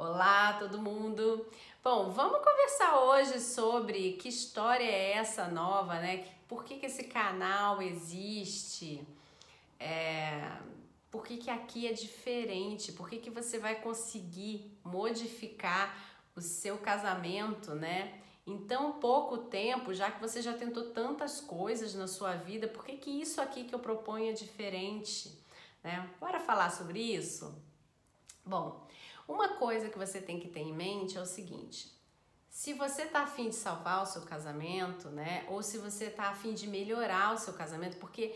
Olá, 0.00 0.52
todo 0.60 0.80
mundo! 0.80 1.44
Bom, 1.82 2.12
vamos 2.12 2.38
conversar 2.38 3.00
hoje 3.00 3.40
sobre 3.40 4.12
que 4.12 4.28
história 4.28 4.84
é 4.84 5.14
essa 5.14 5.48
nova, 5.48 5.98
né? 5.98 6.24
Por 6.46 6.62
que, 6.62 6.76
que 6.76 6.86
esse 6.86 7.02
canal 7.02 7.82
existe? 7.82 9.04
É... 9.76 10.52
Por 11.10 11.26
que, 11.26 11.38
que 11.38 11.50
aqui 11.50 11.88
é 11.88 11.92
diferente? 11.92 12.92
Por 12.92 13.10
que, 13.10 13.18
que 13.18 13.28
você 13.28 13.58
vai 13.58 13.74
conseguir 13.80 14.72
modificar 14.84 15.92
o 16.36 16.40
seu 16.40 16.78
casamento, 16.78 17.74
né? 17.74 18.20
Em 18.46 18.56
tão 18.56 19.00
pouco 19.00 19.36
tempo, 19.36 19.92
já 19.92 20.12
que 20.12 20.20
você 20.20 20.40
já 20.40 20.52
tentou 20.52 20.90
tantas 20.90 21.40
coisas 21.40 21.96
na 21.96 22.06
sua 22.06 22.36
vida, 22.36 22.68
por 22.68 22.84
que, 22.84 22.98
que 22.98 23.10
isso 23.10 23.40
aqui 23.40 23.64
que 23.64 23.74
eu 23.74 23.80
proponho 23.80 24.30
é 24.30 24.32
diferente? 24.32 25.36
Né? 25.82 26.08
Bora 26.20 26.38
falar 26.38 26.70
sobre 26.70 27.00
isso? 27.00 27.52
Bom, 28.46 28.87
uma 29.28 29.50
coisa 29.50 29.90
que 29.90 29.98
você 29.98 30.20
tem 30.20 30.40
que 30.40 30.48
ter 30.48 30.60
em 30.60 30.72
mente 30.72 31.18
é 31.18 31.20
o 31.20 31.26
seguinte: 31.26 31.92
se 32.48 32.72
você 32.72 33.04
tá 33.04 33.20
afim 33.20 33.50
de 33.50 33.54
salvar 33.54 34.02
o 34.02 34.06
seu 34.06 34.22
casamento, 34.22 35.10
né? 35.10 35.44
Ou 35.48 35.62
se 35.62 35.78
você 35.78 36.08
tá 36.08 36.30
afim 36.30 36.54
de 36.54 36.66
melhorar 36.66 37.34
o 37.34 37.38
seu 37.38 37.52
casamento, 37.52 37.98
porque 37.98 38.34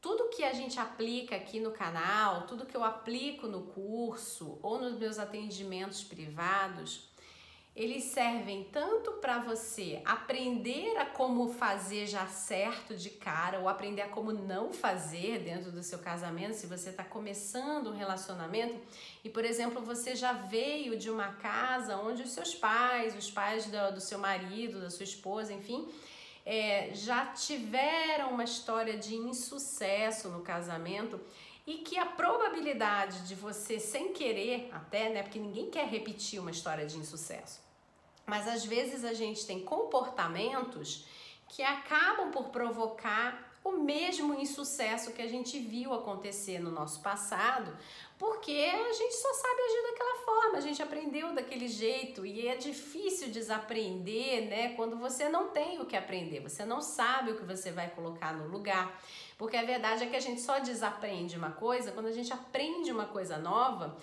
tudo 0.00 0.28
que 0.28 0.44
a 0.44 0.52
gente 0.52 0.78
aplica 0.78 1.36
aqui 1.36 1.60
no 1.60 1.70
canal, 1.70 2.46
tudo 2.46 2.66
que 2.66 2.76
eu 2.76 2.84
aplico 2.84 3.46
no 3.46 3.62
curso 3.62 4.58
ou 4.62 4.78
nos 4.78 4.98
meus 4.98 5.18
atendimentos 5.18 6.04
privados, 6.04 7.08
eles 7.76 8.04
servem 8.04 8.64
tanto 8.72 9.12
para 9.12 9.38
você 9.38 10.00
aprender 10.02 10.96
a 10.96 11.04
como 11.04 11.52
fazer 11.52 12.06
já 12.06 12.26
certo 12.26 12.96
de 12.96 13.10
cara 13.10 13.60
ou 13.60 13.68
aprender 13.68 14.00
a 14.00 14.08
como 14.08 14.32
não 14.32 14.72
fazer 14.72 15.40
dentro 15.40 15.70
do 15.70 15.82
seu 15.82 15.98
casamento, 15.98 16.54
se 16.54 16.66
você 16.66 16.88
está 16.88 17.04
começando 17.04 17.90
um 17.90 17.94
relacionamento 17.94 18.80
e, 19.22 19.28
por 19.28 19.44
exemplo, 19.44 19.82
você 19.82 20.16
já 20.16 20.32
veio 20.32 20.96
de 20.96 21.10
uma 21.10 21.34
casa 21.34 21.98
onde 21.98 22.22
os 22.22 22.30
seus 22.30 22.54
pais, 22.54 23.14
os 23.14 23.30
pais 23.30 23.66
do, 23.66 23.94
do 23.94 24.00
seu 24.00 24.18
marido, 24.18 24.80
da 24.80 24.88
sua 24.88 25.04
esposa, 25.04 25.52
enfim, 25.52 25.86
é, 26.46 26.90
já 26.94 27.26
tiveram 27.26 28.30
uma 28.30 28.44
história 28.44 28.96
de 28.96 29.14
insucesso 29.14 30.30
no 30.30 30.40
casamento 30.40 31.20
e 31.66 31.78
que 31.78 31.98
a 31.98 32.06
probabilidade 32.06 33.26
de 33.26 33.34
você, 33.34 33.80
sem 33.80 34.12
querer, 34.12 34.70
até, 34.72 35.10
né, 35.10 35.22
porque 35.22 35.38
ninguém 35.38 35.68
quer 35.68 35.86
repetir 35.88 36.38
uma 36.38 36.52
história 36.52 36.86
de 36.86 36.96
insucesso, 36.96 37.60
mas 38.26 38.48
às 38.48 38.64
vezes 38.64 39.04
a 39.04 39.14
gente 39.14 39.46
tem 39.46 39.60
comportamentos 39.60 41.06
que 41.48 41.62
acabam 41.62 42.30
por 42.30 42.48
provocar 42.48 43.46
o 43.62 43.72
mesmo 43.72 44.34
insucesso 44.34 45.12
que 45.12 45.20
a 45.20 45.26
gente 45.26 45.58
viu 45.58 45.92
acontecer 45.92 46.60
no 46.60 46.70
nosso 46.70 47.00
passado, 47.00 47.76
porque 48.16 48.52
a 48.52 48.92
gente 48.92 49.14
só 49.14 49.32
sabe 49.34 49.60
agir 49.60 49.82
daquela 49.90 50.24
forma, 50.24 50.58
a 50.58 50.60
gente 50.60 50.82
aprendeu 50.82 51.34
daquele 51.34 51.66
jeito 51.66 52.24
e 52.24 52.46
é 52.46 52.56
difícil 52.56 53.28
desaprender, 53.28 54.48
né? 54.48 54.74
Quando 54.74 54.96
você 54.96 55.28
não 55.28 55.48
tem 55.48 55.80
o 55.80 55.84
que 55.84 55.96
aprender, 55.96 56.40
você 56.40 56.64
não 56.64 56.80
sabe 56.80 57.32
o 57.32 57.36
que 57.36 57.44
você 57.44 57.72
vai 57.72 57.90
colocar 57.90 58.32
no 58.32 58.48
lugar. 58.48 59.00
Porque 59.36 59.56
a 59.56 59.64
verdade 59.64 60.04
é 60.04 60.06
que 60.06 60.16
a 60.16 60.20
gente 60.20 60.40
só 60.40 60.60
desaprende 60.60 61.36
uma 61.36 61.50
coisa 61.50 61.90
quando 61.90 62.06
a 62.06 62.12
gente 62.12 62.32
aprende 62.32 62.92
uma 62.92 63.06
coisa 63.06 63.36
nova 63.36 63.96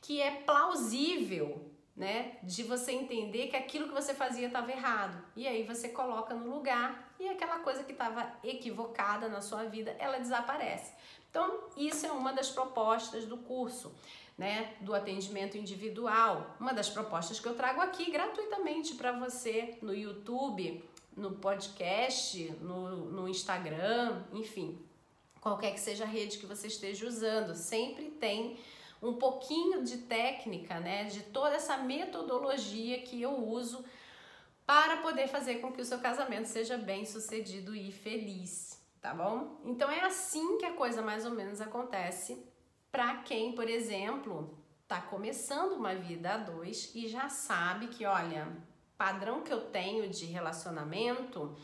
que 0.00 0.20
é 0.20 0.30
plausível 0.30 1.71
né? 1.96 2.38
De 2.42 2.62
você 2.62 2.92
entender 2.92 3.48
que 3.48 3.56
aquilo 3.56 3.88
que 3.88 3.94
você 3.94 4.14
fazia 4.14 4.46
estava 4.46 4.70
errado. 4.70 5.22
E 5.36 5.46
aí 5.46 5.62
você 5.62 5.88
coloca 5.88 6.34
no 6.34 6.54
lugar 6.54 7.12
e 7.20 7.28
aquela 7.28 7.58
coisa 7.58 7.84
que 7.84 7.92
estava 7.92 8.32
equivocada 8.42 9.28
na 9.28 9.40
sua 9.40 9.64
vida, 9.64 9.94
ela 9.98 10.18
desaparece. 10.18 10.92
Então, 11.30 11.64
isso 11.76 12.04
é 12.06 12.12
uma 12.12 12.32
das 12.32 12.50
propostas 12.50 13.24
do 13.24 13.38
curso, 13.38 13.94
né? 14.36 14.74
Do 14.80 14.94
atendimento 14.94 15.56
individual. 15.56 16.56
Uma 16.58 16.72
das 16.72 16.90
propostas 16.90 17.38
que 17.40 17.46
eu 17.46 17.54
trago 17.54 17.80
aqui 17.80 18.10
gratuitamente 18.10 18.94
para 18.94 19.12
você 19.12 19.78
no 19.82 19.94
YouTube, 19.94 20.82
no 21.16 21.32
podcast, 21.32 22.50
no, 22.60 22.96
no 23.10 23.28
Instagram, 23.28 24.22
enfim, 24.32 24.78
qualquer 25.40 25.72
que 25.72 25.80
seja 25.80 26.04
a 26.04 26.06
rede 26.06 26.38
que 26.38 26.46
você 26.46 26.68
esteja 26.68 27.06
usando, 27.06 27.54
sempre 27.54 28.10
tem 28.10 28.58
um 29.02 29.14
pouquinho 29.14 29.82
de 29.82 29.98
técnica, 29.98 30.78
né, 30.78 31.04
de 31.04 31.24
toda 31.24 31.56
essa 31.56 31.76
metodologia 31.76 33.02
que 33.02 33.20
eu 33.20 33.36
uso 33.36 33.84
para 34.64 34.98
poder 34.98 35.26
fazer 35.26 35.56
com 35.56 35.72
que 35.72 35.82
o 35.82 35.84
seu 35.84 35.98
casamento 35.98 36.46
seja 36.46 36.78
bem 36.78 37.04
sucedido 37.04 37.74
e 37.74 37.90
feliz, 37.90 38.80
tá 39.00 39.12
bom? 39.12 39.60
Então 39.64 39.90
é 39.90 40.04
assim 40.04 40.56
que 40.56 40.64
a 40.64 40.72
coisa 40.72 41.02
mais 41.02 41.26
ou 41.26 41.32
menos 41.32 41.60
acontece 41.60 42.46
para 42.92 43.16
quem, 43.22 43.52
por 43.52 43.68
exemplo, 43.68 44.56
tá 44.86 45.00
começando 45.00 45.72
uma 45.72 45.94
vida 45.94 46.34
a 46.34 46.36
dois 46.36 46.94
e 46.94 47.08
já 47.08 47.28
sabe 47.28 47.88
que, 47.88 48.06
olha, 48.06 48.46
padrão 48.96 49.42
que 49.42 49.52
eu 49.52 49.62
tenho 49.62 50.08
de 50.08 50.26
relacionamento 50.26 51.56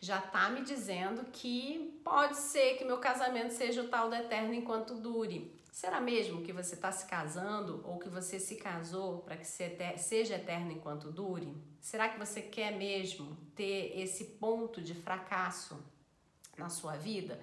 já 0.00 0.20
tá 0.20 0.48
me 0.48 0.62
dizendo 0.62 1.24
que 1.32 2.00
pode 2.04 2.36
ser 2.36 2.76
que 2.76 2.84
meu 2.84 2.98
casamento 2.98 3.50
seja 3.50 3.82
o 3.82 3.88
tal 3.88 4.08
do 4.08 4.14
eterno 4.14 4.54
enquanto 4.54 4.94
dure. 4.94 5.57
Será 5.80 6.00
mesmo 6.00 6.42
que 6.42 6.52
você 6.52 6.74
está 6.74 6.90
se 6.90 7.06
casando 7.06 7.84
ou 7.84 8.00
que 8.00 8.08
você 8.08 8.40
se 8.40 8.56
casou 8.56 9.18
para 9.18 9.36
que 9.36 9.44
seja 9.44 10.34
eterno 10.34 10.72
enquanto 10.72 11.12
dure? 11.12 11.56
Será 11.80 12.08
que 12.08 12.18
você 12.18 12.42
quer 12.42 12.72
mesmo 12.72 13.36
ter 13.54 13.96
esse 13.96 14.24
ponto 14.24 14.82
de 14.82 14.92
fracasso 14.92 15.78
na 16.56 16.68
sua 16.68 16.96
vida? 16.96 17.40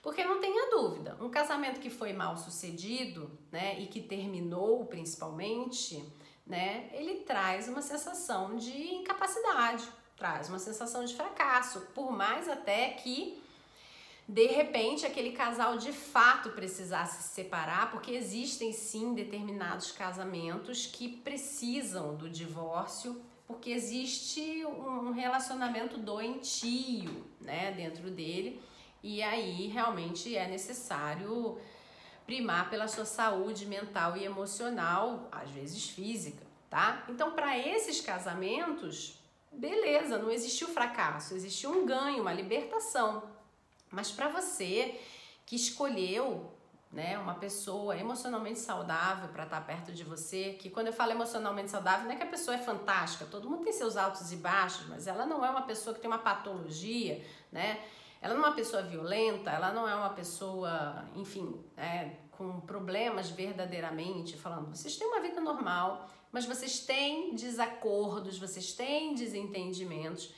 Porque 0.00 0.22
não 0.22 0.40
tenha 0.40 0.70
dúvida, 0.70 1.18
um 1.20 1.28
casamento 1.28 1.80
que 1.80 1.90
foi 1.90 2.12
mal 2.12 2.36
sucedido, 2.36 3.36
né, 3.50 3.80
e 3.80 3.88
que 3.88 4.00
terminou 4.00 4.86
principalmente, 4.86 6.08
né, 6.46 6.88
ele 6.92 7.24
traz 7.24 7.66
uma 7.66 7.82
sensação 7.82 8.56
de 8.56 8.94
incapacidade, 8.94 9.88
traz 10.16 10.48
uma 10.48 10.60
sensação 10.60 11.04
de 11.04 11.16
fracasso, 11.16 11.80
por 11.92 12.12
mais 12.12 12.48
até 12.48 12.90
que 12.90 13.42
de 14.32 14.46
repente 14.46 15.04
aquele 15.04 15.32
casal 15.32 15.76
de 15.76 15.92
fato 15.92 16.48
precisasse 16.52 17.22
se 17.22 17.34
separar, 17.34 17.90
porque 17.90 18.12
existem 18.12 18.72
sim 18.72 19.12
determinados 19.12 19.92
casamentos 19.92 20.86
que 20.86 21.06
precisam 21.06 22.16
do 22.16 22.30
divórcio, 22.30 23.20
porque 23.46 23.68
existe 23.68 24.64
um 24.64 25.12
relacionamento 25.12 25.98
doentio, 25.98 27.26
né, 27.42 27.72
dentro 27.72 28.10
dele, 28.10 28.58
e 29.02 29.22
aí 29.22 29.66
realmente 29.66 30.34
é 30.34 30.48
necessário 30.48 31.58
primar 32.24 32.70
pela 32.70 32.88
sua 32.88 33.04
saúde 33.04 33.66
mental 33.66 34.16
e 34.16 34.24
emocional, 34.24 35.28
às 35.30 35.50
vezes 35.50 35.90
física, 35.90 36.46
tá? 36.70 37.04
Então, 37.06 37.32
para 37.32 37.58
esses 37.58 38.00
casamentos, 38.00 39.20
beleza, 39.52 40.16
não 40.16 40.30
existiu 40.30 40.68
fracasso, 40.68 41.34
existiu 41.34 41.70
um 41.70 41.84
ganho, 41.84 42.22
uma 42.22 42.32
libertação. 42.32 43.30
Mas 43.92 44.10
para 44.10 44.28
você 44.28 44.98
que 45.46 45.54
escolheu 45.54 46.50
né, 46.92 47.18
uma 47.18 47.34
pessoa 47.34 47.96
emocionalmente 47.96 48.58
saudável 48.58 49.28
para 49.30 49.44
estar 49.44 49.60
tá 49.60 49.66
perto 49.66 49.92
de 49.92 50.04
você, 50.04 50.54
que 50.54 50.68
quando 50.68 50.88
eu 50.88 50.92
falo 50.92 51.12
emocionalmente 51.12 51.70
saudável, 51.70 52.04
não 52.04 52.12
é 52.12 52.16
que 52.16 52.22
a 52.22 52.26
pessoa 52.26 52.54
é 52.54 52.58
fantástica, 52.58 53.24
todo 53.24 53.48
mundo 53.48 53.64
tem 53.64 53.72
seus 53.72 53.96
altos 53.96 54.30
e 54.30 54.36
baixos, 54.36 54.86
mas 54.88 55.06
ela 55.06 55.24
não 55.24 55.44
é 55.44 55.48
uma 55.48 55.62
pessoa 55.62 55.94
que 55.94 56.00
tem 56.00 56.10
uma 56.10 56.18
patologia, 56.18 57.24
né? 57.50 57.82
Ela 58.20 58.34
não 58.34 58.44
é 58.44 58.48
uma 58.48 58.54
pessoa 58.54 58.82
violenta, 58.82 59.50
ela 59.50 59.72
não 59.72 59.88
é 59.88 59.94
uma 59.94 60.10
pessoa, 60.10 61.04
enfim, 61.16 61.64
é, 61.76 62.10
com 62.30 62.60
problemas 62.60 63.30
verdadeiramente, 63.30 64.36
falando, 64.36 64.68
vocês 64.68 64.96
têm 64.96 65.08
uma 65.08 65.20
vida 65.20 65.40
normal, 65.40 66.08
mas 66.30 66.44
vocês 66.44 66.80
têm 66.80 67.34
desacordos, 67.34 68.38
vocês 68.38 68.72
têm 68.72 69.14
desentendimentos 69.14 70.32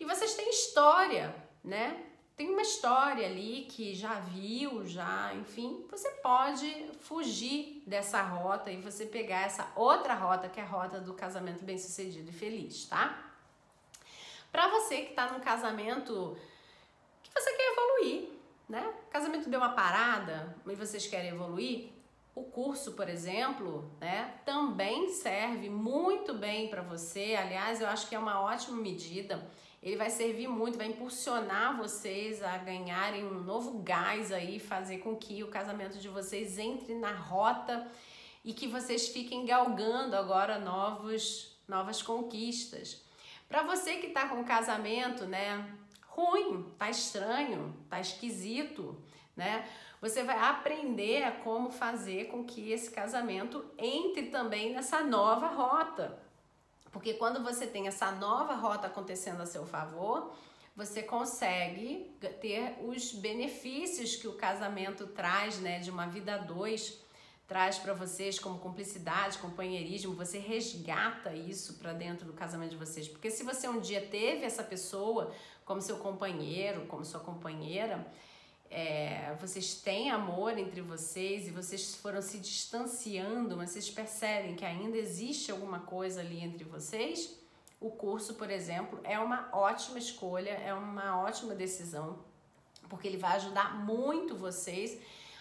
e 0.00 0.04
vocês 0.04 0.34
têm 0.34 0.48
história, 0.48 1.34
né? 1.62 2.07
Tem 2.38 2.48
uma 2.50 2.62
história 2.62 3.26
ali 3.26 3.66
que 3.68 3.96
já 3.96 4.20
viu, 4.20 4.86
já, 4.86 5.34
enfim, 5.34 5.84
você 5.90 6.08
pode 6.22 6.88
fugir 7.00 7.82
dessa 7.84 8.22
rota 8.22 8.70
e 8.70 8.80
você 8.80 9.04
pegar 9.04 9.40
essa 9.40 9.72
outra 9.74 10.14
rota, 10.14 10.48
que 10.48 10.60
é 10.60 10.62
a 10.62 10.66
rota 10.66 11.00
do 11.00 11.14
casamento 11.14 11.64
bem-sucedido 11.64 12.30
e 12.30 12.32
feliz, 12.32 12.84
tá? 12.84 13.32
Para 14.52 14.68
você 14.68 15.02
que 15.02 15.14
tá 15.14 15.32
num 15.32 15.40
casamento 15.40 16.38
que 17.24 17.30
você 17.34 17.52
quer 17.56 17.72
evoluir, 17.72 18.28
né? 18.68 18.94
Casamento 19.10 19.50
deu 19.50 19.58
uma 19.58 19.70
parada 19.70 20.56
e 20.64 20.76
vocês 20.76 21.08
querem 21.08 21.30
evoluir, 21.30 21.90
o 22.36 22.44
curso, 22.44 22.92
por 22.92 23.08
exemplo, 23.08 23.90
né, 24.00 24.32
também 24.44 25.08
serve 25.08 25.68
muito 25.68 26.34
bem 26.34 26.68
para 26.68 26.82
você. 26.82 27.34
Aliás, 27.36 27.80
eu 27.80 27.88
acho 27.88 28.08
que 28.08 28.14
é 28.14 28.18
uma 28.18 28.40
ótima 28.40 28.76
medida 28.76 29.44
ele 29.82 29.96
vai 29.96 30.10
servir 30.10 30.48
muito, 30.48 30.76
vai 30.76 30.88
impulsionar 30.88 31.76
vocês 31.76 32.42
a 32.42 32.58
ganharem 32.58 33.24
um 33.24 33.40
novo 33.40 33.78
gás 33.78 34.32
aí, 34.32 34.58
fazer 34.58 34.98
com 34.98 35.14
que 35.14 35.42
o 35.44 35.48
casamento 35.48 35.98
de 35.98 36.08
vocês 36.08 36.58
entre 36.58 36.94
na 36.94 37.12
rota 37.12 37.86
e 38.44 38.52
que 38.52 38.66
vocês 38.66 39.08
fiquem 39.08 39.46
galgando 39.46 40.16
agora 40.16 40.58
novos, 40.58 41.56
novas 41.66 42.02
conquistas. 42.02 43.02
Para 43.48 43.62
você 43.62 43.96
que 43.96 44.08
está 44.08 44.28
com 44.28 44.44
casamento, 44.44 45.24
né, 45.24 45.64
ruim, 46.06 46.66
tá 46.76 46.90
estranho, 46.90 47.74
tá 47.88 48.00
esquisito, 48.00 48.96
né? 49.36 49.66
Você 50.00 50.22
vai 50.22 50.38
aprender 50.38 51.24
a 51.24 51.32
como 51.32 51.70
fazer 51.70 52.26
com 52.26 52.44
que 52.44 52.70
esse 52.70 52.90
casamento 52.90 53.64
entre 53.76 54.26
também 54.26 54.72
nessa 54.72 55.02
nova 55.02 55.48
rota. 55.48 56.27
Porque 56.90 57.14
quando 57.14 57.42
você 57.42 57.66
tem 57.66 57.86
essa 57.86 58.10
nova 58.12 58.54
rota 58.54 58.86
acontecendo 58.86 59.40
a 59.40 59.46
seu 59.46 59.66
favor, 59.66 60.32
você 60.74 61.02
consegue 61.02 62.16
ter 62.40 62.76
os 62.84 63.12
benefícios 63.12 64.16
que 64.16 64.28
o 64.28 64.34
casamento 64.34 65.06
traz, 65.08 65.58
né, 65.58 65.80
de 65.80 65.90
uma 65.90 66.06
vida 66.06 66.34
a 66.34 66.38
dois, 66.38 67.00
traz 67.48 67.78
para 67.78 67.94
vocês 67.94 68.38
como 68.38 68.58
cumplicidade, 68.58 69.38
companheirismo, 69.38 70.14
você 70.14 70.38
resgata 70.38 71.34
isso 71.34 71.74
para 71.78 71.92
dentro 71.92 72.26
do 72.26 72.32
casamento 72.32 72.70
de 72.70 72.76
vocês. 72.76 73.08
Porque 73.08 73.30
se 73.30 73.42
você 73.42 73.66
um 73.66 73.80
dia 73.80 74.06
teve 74.06 74.44
essa 74.44 74.62
pessoa 74.62 75.32
como 75.64 75.80
seu 75.80 75.96
companheiro, 75.96 76.86
como 76.86 77.04
sua 77.04 77.20
companheira, 77.20 78.06
é, 78.70 79.34
vocês 79.40 79.74
têm 79.74 80.10
amor 80.10 80.58
entre 80.58 80.80
vocês 80.80 81.48
e 81.48 81.50
vocês 81.50 81.94
foram 81.94 82.20
se 82.20 82.38
distanciando, 82.38 83.56
mas 83.56 83.70
vocês 83.70 83.88
percebem 83.88 84.54
que 84.54 84.64
ainda 84.64 84.96
existe 84.96 85.50
alguma 85.50 85.80
coisa 85.80 86.20
ali 86.20 86.42
entre 86.42 86.64
vocês, 86.64 87.38
o 87.80 87.90
curso, 87.90 88.34
por 88.34 88.50
exemplo, 88.50 89.00
é 89.04 89.18
uma 89.18 89.48
ótima 89.52 89.98
escolha, 89.98 90.50
é 90.50 90.74
uma 90.74 91.18
ótima 91.18 91.54
decisão, 91.54 92.18
porque 92.88 93.06
ele 93.06 93.16
vai 93.16 93.36
ajudar 93.36 93.76
muito 93.76 94.36
vocês 94.36 94.98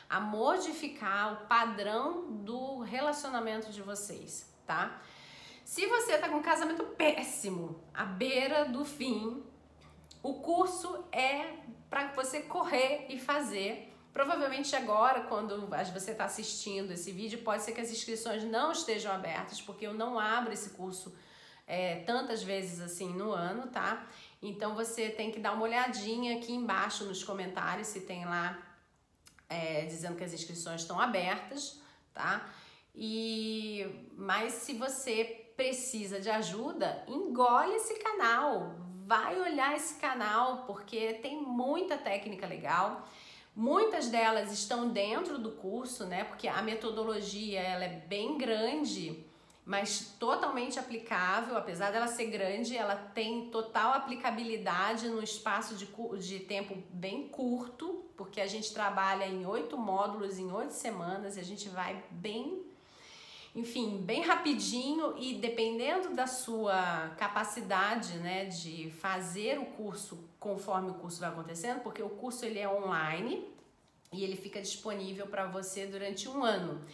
a 0.09 0.19
modificar 0.19 1.33
o 1.33 1.47
padrão 1.47 2.31
do 2.31 2.79
relacionamento 2.79 3.71
de 3.71 3.81
vocês, 3.81 4.49
tá? 4.65 5.01
Se 5.65 5.85
você 5.85 6.17
tá 6.17 6.29
com 6.29 6.37
um 6.37 6.41
casamento 6.41 6.83
péssimo, 6.83 7.77
à 7.93 8.05
beira 8.05 8.63
do 8.65 8.85
fim, 8.85 9.43
o 10.29 10.33
curso 10.41 11.05
é 11.11 11.53
para 11.89 12.07
você 12.09 12.41
correr 12.41 13.05
e 13.07 13.17
fazer. 13.17 13.93
Provavelmente 14.11 14.75
agora, 14.75 15.21
quando 15.21 15.67
você 15.93 16.11
está 16.11 16.25
assistindo 16.25 16.91
esse 16.91 17.11
vídeo, 17.11 17.39
pode 17.43 17.63
ser 17.63 17.71
que 17.71 17.79
as 17.79 17.91
inscrições 17.91 18.43
não 18.43 18.71
estejam 18.73 19.13
abertas, 19.13 19.61
porque 19.61 19.87
eu 19.87 19.93
não 19.93 20.19
abro 20.19 20.51
esse 20.51 20.71
curso 20.71 21.15
é, 21.65 21.99
tantas 22.01 22.43
vezes 22.43 22.81
assim 22.81 23.13
no 23.13 23.31
ano, 23.31 23.67
tá? 23.67 24.05
Então 24.41 24.75
você 24.75 25.09
tem 25.09 25.31
que 25.31 25.39
dar 25.39 25.53
uma 25.53 25.63
olhadinha 25.63 26.37
aqui 26.37 26.51
embaixo 26.51 27.05
nos 27.05 27.23
comentários 27.23 27.87
se 27.87 28.01
tem 28.01 28.25
lá 28.25 28.61
é, 29.47 29.85
dizendo 29.85 30.17
que 30.17 30.23
as 30.25 30.33
inscrições 30.33 30.81
estão 30.81 30.99
abertas, 30.99 31.79
tá? 32.13 32.49
E 32.93 34.09
mas 34.17 34.53
se 34.53 34.73
você 34.73 35.53
precisa 35.55 36.19
de 36.19 36.29
ajuda, 36.29 37.03
engole 37.07 37.75
esse 37.75 37.95
canal, 37.95 38.86
vai 39.07 39.39
olhar 39.39 39.73
esse 39.73 39.95
canal 39.95 40.65
porque 40.67 41.13
tem 41.13 41.41
muita 41.41 41.97
técnica 41.97 42.45
legal. 42.45 43.07
Muitas 43.55 44.09
delas 44.09 44.51
estão 44.51 44.89
dentro 44.89 45.39
do 45.39 45.51
curso, 45.51 46.05
né? 46.05 46.25
Porque 46.25 46.47
a 46.47 46.61
metodologia 46.61 47.61
ela 47.61 47.85
é 47.85 48.01
bem 48.07 48.37
grande, 48.37 49.25
mas 49.65 50.13
totalmente 50.19 50.77
aplicável, 50.77 51.57
apesar 51.57 51.89
dela 51.91 52.07
ser 52.07 52.25
grande, 52.25 52.75
ela 52.75 52.95
tem 52.95 53.49
total 53.49 53.93
aplicabilidade 53.93 55.07
no 55.07 55.23
espaço 55.23 55.75
de, 55.75 55.87
de 56.19 56.39
tempo 56.41 56.77
bem 56.89 57.29
curto, 57.29 58.05
porque 58.17 58.41
a 58.41 58.47
gente 58.47 58.73
trabalha 58.73 59.25
em 59.25 59.45
oito 59.45 59.77
módulos 59.77 60.37
em 60.37 60.51
oito 60.51 60.73
semanas 60.73 61.37
e 61.37 61.39
a 61.39 61.43
gente 61.43 61.69
vai 61.69 62.03
bem, 62.11 62.61
enfim, 63.57 63.97
bem 63.97 64.21
rapidinho 64.21 65.17
e 65.17 65.33
dependendo 65.33 66.13
da 66.13 66.27
sua 66.27 67.09
capacidade, 67.17 68.13
né, 68.19 68.45
de 68.45 68.91
fazer 68.91 69.57
o 69.57 69.65
curso 69.65 70.29
conforme 70.39 70.91
o 70.91 70.93
curso 70.93 71.19
vai 71.19 71.29
acontecendo, 71.29 71.79
porque 71.79 72.03
o 72.03 72.09
curso 72.09 72.45
ele 72.45 72.59
é 72.59 72.69
online 72.69 73.43
e 74.13 74.23
ele 74.23 74.35
fica 74.35 74.61
disponível 74.61 75.25
para 75.25 75.47
você 75.47 75.87
durante 75.87 76.29
um 76.29 76.43
ano. 76.43 76.85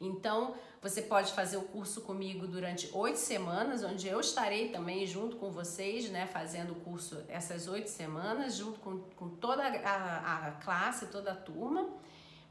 Então, 0.00 0.54
você 0.80 1.02
pode 1.02 1.34
fazer 1.34 1.58
o 1.58 1.62
curso 1.62 2.00
comigo 2.00 2.46
durante 2.46 2.88
oito 2.94 3.18
semanas, 3.18 3.84
onde 3.84 4.08
eu 4.08 4.18
estarei 4.18 4.70
também 4.70 5.06
junto 5.06 5.36
com 5.36 5.50
vocês, 5.50 6.08
né, 6.08 6.26
fazendo 6.26 6.72
o 6.72 6.76
curso 6.76 7.22
essas 7.28 7.68
oito 7.68 7.90
semanas, 7.90 8.56
junto 8.56 8.80
com, 8.80 9.00
com 9.16 9.28
toda 9.28 9.62
a, 9.64 10.48
a 10.48 10.52
classe, 10.52 11.08
toda 11.08 11.32
a 11.32 11.36
turma. 11.36 11.90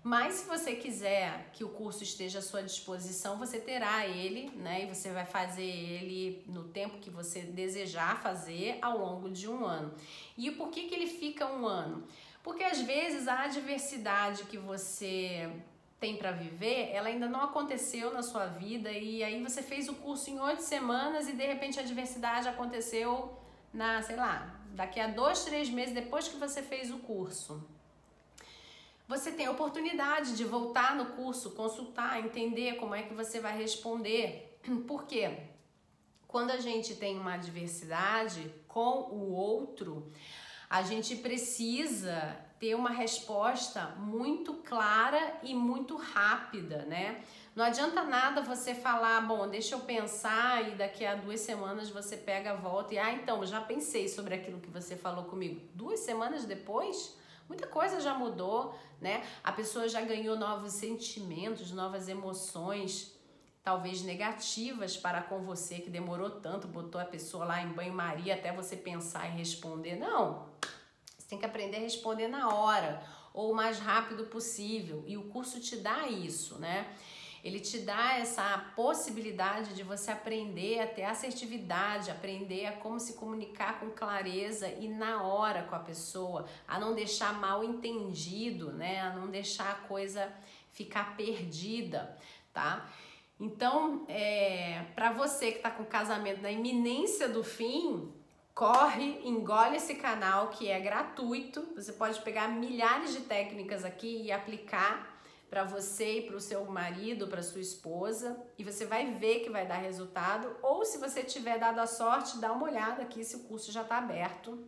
Mas 0.08 0.36
se 0.36 0.48
você 0.48 0.76
quiser 0.76 1.50
que 1.52 1.64
o 1.64 1.70
curso 1.70 2.04
esteja 2.04 2.38
à 2.38 2.42
sua 2.44 2.62
disposição, 2.62 3.40
você 3.40 3.58
terá 3.58 4.06
ele, 4.06 4.52
né? 4.56 4.84
E 4.84 4.86
você 4.86 5.10
vai 5.10 5.26
fazer 5.26 5.64
ele 5.64 6.44
no 6.46 6.66
tempo 6.66 7.00
que 7.00 7.10
você 7.10 7.40
desejar 7.42 8.22
fazer 8.22 8.78
ao 8.84 9.00
longo 9.00 9.32
de 9.32 9.50
um 9.50 9.66
ano. 9.66 9.92
E 10.38 10.52
por 10.52 10.70
que, 10.70 10.84
que 10.84 10.94
ele 10.94 11.08
fica 11.08 11.48
um 11.48 11.66
ano? 11.66 12.04
Porque 12.44 12.64
às 12.64 12.82
vezes 12.82 13.28
a 13.28 13.46
adversidade 13.46 14.44
que 14.44 14.60
você 14.60 15.52
tem 16.00 16.18
para 16.18 16.30
viver, 16.30 16.92
ela 16.92 17.08
ainda 17.08 17.28
não 17.28 17.42
aconteceu 17.42 18.14
na 18.14 18.22
sua 18.22 18.46
vida 18.46 18.92
e 18.92 19.24
aí 19.24 19.42
você 19.42 19.64
fez 19.64 19.90
o 19.90 19.96
curso 19.96 20.30
em 20.30 20.40
oito 20.40 20.62
semanas 20.62 21.28
e 21.28 21.34
de 21.34 21.48
repente 21.48 21.80
a 21.80 21.82
adversidade 21.82 22.48
aconteceu 22.48 23.36
na, 23.74 24.04
sei 24.04 24.18
lá, 24.18 24.56
daqui 24.76 25.00
a 25.00 25.08
dois, 25.08 25.44
três 25.44 25.68
meses 25.68 25.96
depois 25.96 26.28
que 26.28 26.38
você 26.38 26.62
fez 26.62 26.92
o 26.92 27.00
curso. 27.00 27.74
Você 29.08 29.32
tem 29.32 29.46
a 29.46 29.52
oportunidade 29.52 30.36
de 30.36 30.44
voltar 30.44 30.96
no 30.96 31.08
curso, 31.08 31.52
consultar, 31.52 32.20
entender 32.20 32.78
como 32.78 32.96
é 32.96 33.04
que 33.04 33.14
você 33.14 33.40
vai 33.40 33.56
responder. 33.56 34.60
Por 34.88 35.06
quê? 35.06 35.38
Quando 36.28 36.52
a 36.52 36.60
gente 36.60 36.96
tem 36.96 37.18
uma 37.20 37.36
adversidade 37.36 38.52
com 38.68 39.08
o 39.12 39.32
outro, 39.32 40.12
a 40.68 40.82
gente 40.82 41.16
precisa 41.18 42.36
ter 42.60 42.74
uma 42.74 42.90
resposta 42.90 43.94
muito 43.98 44.56
clara 44.56 45.38
e 45.44 45.54
muito 45.54 45.96
rápida, 45.96 46.80
né? 46.86 47.24
Não 47.56 47.64
adianta 47.64 48.04
nada 48.04 48.42
você 48.42 48.74
falar, 48.74 49.22
bom, 49.22 49.48
deixa 49.48 49.76
eu 49.76 49.80
pensar 49.82 50.68
e 50.68 50.76
daqui 50.76 51.06
a 51.06 51.16
duas 51.16 51.40
semanas 51.40 51.90
você 51.90 52.18
pega 52.18 52.52
a 52.52 52.56
volta 52.56 52.96
e, 52.96 52.98
ah, 52.98 53.14
então, 53.14 53.46
já 53.46 53.62
pensei 53.62 54.10
sobre 54.10 54.34
aquilo 54.34 54.60
que 54.60 54.70
você 54.70 54.96
falou 54.96 55.26
comigo. 55.26 55.62
Duas 55.74 56.00
semanas 56.02 56.44
depois, 56.44 57.16
muita 57.48 57.68
coisa 57.68 58.00
já 58.02 58.14
mudou, 58.14 58.78
né? 59.00 59.26
A 59.44 59.52
pessoa 59.52 59.88
já 59.88 60.02
ganhou 60.02 60.38
novos 60.38 60.74
sentimentos, 60.74 61.72
novas 61.72 62.08
emoções, 62.08 63.16
talvez 63.64 64.02
negativas 64.02 64.96
para 64.96 65.22
com 65.22 65.42
você, 65.42 65.80
que 65.80 65.90
demorou 65.90 66.30
tanto, 66.30 66.68
botou 66.68 67.02
a 67.02 67.06
pessoa 67.06 67.46
lá 67.46 67.62
em 67.62 67.74
banho-maria 67.74 68.36
até 68.36 68.54
você 68.54 68.76
pensar 68.76 69.28
e 69.28 69.38
responder. 69.38 69.96
Não, 69.96 70.48
você 71.18 71.28
tem 71.28 71.40
que 71.40 71.46
aprender 71.46 71.78
a 71.78 71.82
responder 71.82 72.28
na 72.28 72.54
hora 72.54 73.02
ou 73.34 73.52
o 73.52 73.56
mais 73.56 73.80
rápido 73.80 74.26
possível. 74.26 75.04
E 75.06 75.18
o 75.18 75.24
curso 75.24 75.60
te 75.60 75.76
dá 75.76 76.08
isso, 76.08 76.58
né? 76.60 76.96
Ele 77.46 77.60
te 77.60 77.78
dá 77.78 78.18
essa 78.18 78.58
possibilidade 78.76 79.76
de 79.76 79.84
você 79.84 80.10
aprender 80.10 80.80
a 80.80 80.88
ter 80.88 81.04
assertividade, 81.04 82.10
aprender 82.10 82.66
a 82.66 82.72
como 82.72 83.00
se 83.00 83.14
comunicar 83.14 83.80
com 83.80 83.92
clareza 83.92 84.68
e 84.68 84.88
na 84.88 85.22
hora 85.22 85.62
com 85.62 85.76
a 85.76 85.80
pessoa, 85.80 86.48
a 86.68 86.80
não 86.80 86.96
deixar 86.96 87.40
mal 87.40 87.64
entendido, 87.64 88.74
né? 88.74 89.00
A 89.00 89.12
não 89.12 89.28
deixar 89.28 89.70
a 89.70 89.88
coisa 89.88 90.34
ficar 90.72 91.16
perdida, 91.16 92.18
tá? 92.52 92.90
Então, 93.40 94.06
é, 94.08 94.84
para 94.96 95.12
você 95.12 95.52
que 95.52 95.58
está 95.58 95.70
com 95.70 95.86
casamento 95.86 96.42
na 96.42 96.52
iminência 96.52 97.30
do 97.30 97.44
fim, 97.44 98.12
corre, 98.56 99.22
engole 99.24 99.76
esse 99.76 99.94
canal 99.94 100.48
que 100.48 100.68
é 100.68 100.80
gratuito. 100.80 101.64
Você 101.76 101.94
pode 101.94 102.20
pegar 102.22 102.48
milhares 102.48 103.14
de 103.14 103.20
técnicas 103.20 103.86
aqui 103.86 104.24
e 104.24 104.32
aplicar 104.32 105.15
para 105.50 105.64
você 105.64 106.20
e 106.20 106.22
para 106.24 106.36
o 106.36 106.42
seu 106.42 106.66
marido, 106.66 107.28
para 107.28 107.44
sua 107.44 107.62
esposa, 107.62 108.38
e 108.58 108.64
você 108.64 108.86
vai 108.86 109.14
ver 109.14 109.42
que 109.42 109.50
vai 109.50 109.66
dar 109.66 109.78
resultado. 109.78 110.56
Ou 110.62 110.84
se 110.84 110.98
você 110.98 111.24
tiver 111.24 111.60
dado 111.60 111.80
a 111.80 111.88
sorte, 111.88 112.38
dá 112.40 112.52
uma 112.52 112.66
olhada 112.66 113.04
aqui 113.04 113.24
se 113.24 113.36
o 113.36 113.40
curso 113.42 113.72
já 113.72 113.82
está 113.82 113.98
aberto, 113.98 114.68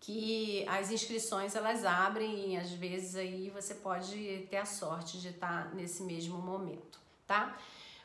que 0.00 0.64
as 0.68 0.90
inscrições 0.90 1.54
elas 1.54 1.84
abrem 1.84 2.54
e 2.54 2.56
às 2.56 2.70
vezes 2.72 3.16
aí 3.16 3.50
você 3.50 3.74
pode 3.74 4.46
ter 4.50 4.56
a 4.56 4.64
sorte 4.64 5.20
de 5.20 5.28
estar 5.28 5.68
tá 5.68 5.74
nesse 5.74 6.02
mesmo 6.02 6.38
momento, 6.38 6.98
tá? 7.26 7.56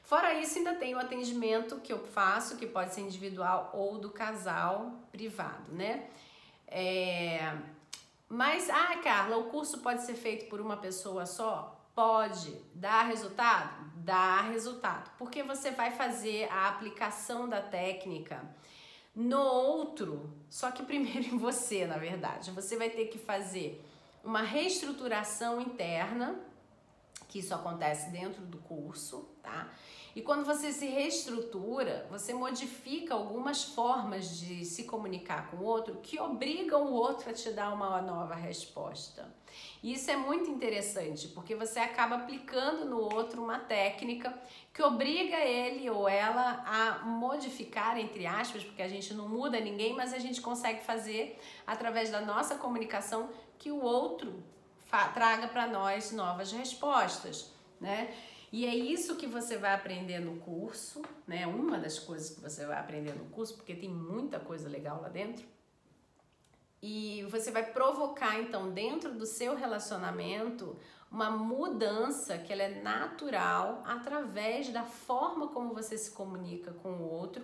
Fora 0.03 0.33
isso, 0.33 0.57
ainda 0.57 0.75
tem 0.75 0.93
o 0.95 0.99
atendimento 0.99 1.79
que 1.79 1.93
eu 1.93 1.99
faço, 1.99 2.57
que 2.57 2.67
pode 2.67 2.93
ser 2.93 3.01
individual 3.01 3.71
ou 3.73 3.97
do 3.97 4.09
casal 4.09 4.91
privado, 5.11 5.71
né? 5.71 6.09
É... 6.67 7.55
Mas, 8.33 8.67
ah, 8.67 8.97
Carla, 9.03 9.37
o 9.37 9.43
curso 9.43 9.77
pode 9.77 10.01
ser 10.01 10.15
feito 10.15 10.49
por 10.49 10.59
uma 10.59 10.75
pessoa 10.75 11.23
só? 11.23 11.79
Pode. 11.93 12.59
Dar 12.73 13.03
resultado? 13.03 13.91
Dá 13.97 14.41
resultado. 14.41 15.11
Porque 15.19 15.43
você 15.43 15.69
vai 15.69 15.91
fazer 15.91 16.51
a 16.51 16.67
aplicação 16.67 17.47
da 17.47 17.61
técnica 17.61 18.43
no 19.15 19.39
outro, 19.39 20.33
só 20.49 20.71
que 20.71 20.81
primeiro 20.81 21.25
em 21.29 21.37
você, 21.37 21.85
na 21.85 21.97
verdade. 21.99 22.49
Você 22.49 22.75
vai 22.75 22.89
ter 22.89 23.05
que 23.05 23.19
fazer 23.19 23.85
uma 24.23 24.41
reestruturação 24.41 25.61
interna 25.61 26.39
que 27.27 27.37
isso 27.37 27.53
acontece 27.53 28.09
dentro 28.09 28.41
do 28.41 28.57
curso, 28.57 29.29
tá? 29.43 29.69
E 30.15 30.21
quando 30.21 30.45
você 30.45 30.71
se 30.71 30.85
reestrutura, 30.85 32.05
você 32.09 32.33
modifica 32.33 33.15
algumas 33.15 33.63
formas 33.63 34.37
de 34.37 34.63
se 34.63 34.83
comunicar 34.83 35.49
com 35.49 35.57
o 35.57 35.63
outro 35.63 35.95
que 36.03 36.19
obrigam 36.19 36.85
o 36.85 36.93
outro 36.93 37.31
a 37.31 37.33
te 37.33 37.49
dar 37.51 37.73
uma 37.73 37.99
nova 37.99 38.35
resposta. 38.35 39.33
E 39.81 39.93
isso 39.93 40.11
é 40.11 40.15
muito 40.15 40.49
interessante, 40.49 41.27
porque 41.29 41.55
você 41.55 41.79
acaba 41.79 42.15
aplicando 42.15 42.85
no 42.85 42.99
outro 42.99 43.43
uma 43.43 43.57
técnica 43.57 44.33
que 44.71 44.83
obriga 44.83 45.37
ele 45.37 45.89
ou 45.89 46.07
ela 46.07 46.63
a 46.65 47.05
modificar, 47.05 47.99
entre 47.99 48.27
aspas, 48.27 48.63
porque 48.63 48.81
a 48.83 48.87
gente 48.87 49.13
não 49.15 49.27
muda 49.27 49.59
ninguém, 49.59 49.93
mas 49.93 50.13
a 50.13 50.19
gente 50.19 50.41
consegue 50.41 50.83
fazer 50.83 51.39
através 51.65 52.11
da 52.11 52.21
nossa 52.21 52.55
comunicação 52.55 53.29
que 53.57 53.71
o 53.71 53.81
outro 53.81 54.43
traga 55.13 55.47
para 55.47 55.65
nós 55.65 56.11
novas 56.11 56.51
respostas, 56.51 57.51
né? 57.81 58.13
E 58.53 58.67
é 58.67 58.75
isso 58.75 59.15
que 59.15 59.25
você 59.25 59.57
vai 59.57 59.73
aprender 59.73 60.19
no 60.19 60.39
curso, 60.39 61.01
né? 61.25 61.47
Uma 61.47 61.79
das 61.79 61.97
coisas 61.97 62.29
que 62.29 62.39
você 62.39 62.63
vai 62.67 62.77
aprender 62.77 63.15
no 63.15 63.25
curso, 63.31 63.55
porque 63.55 63.73
tem 63.73 63.89
muita 63.89 64.39
coisa 64.39 64.69
legal 64.69 65.01
lá 65.01 65.09
dentro. 65.09 65.43
E 66.79 67.25
você 67.31 67.49
vai 67.49 67.71
provocar 67.71 68.39
então 68.39 68.69
dentro 68.69 69.11
do 69.15 69.25
seu 69.25 69.55
relacionamento 69.55 70.77
uma 71.09 71.31
mudança 71.31 72.37
que 72.37 72.53
ela 72.53 72.61
é 72.61 72.79
natural 72.79 73.81
através 73.87 74.69
da 74.69 74.83
forma 74.83 75.47
como 75.47 75.73
você 75.73 75.97
se 75.97 76.11
comunica 76.11 76.71
com 76.73 76.91
o 76.91 77.11
outro, 77.11 77.43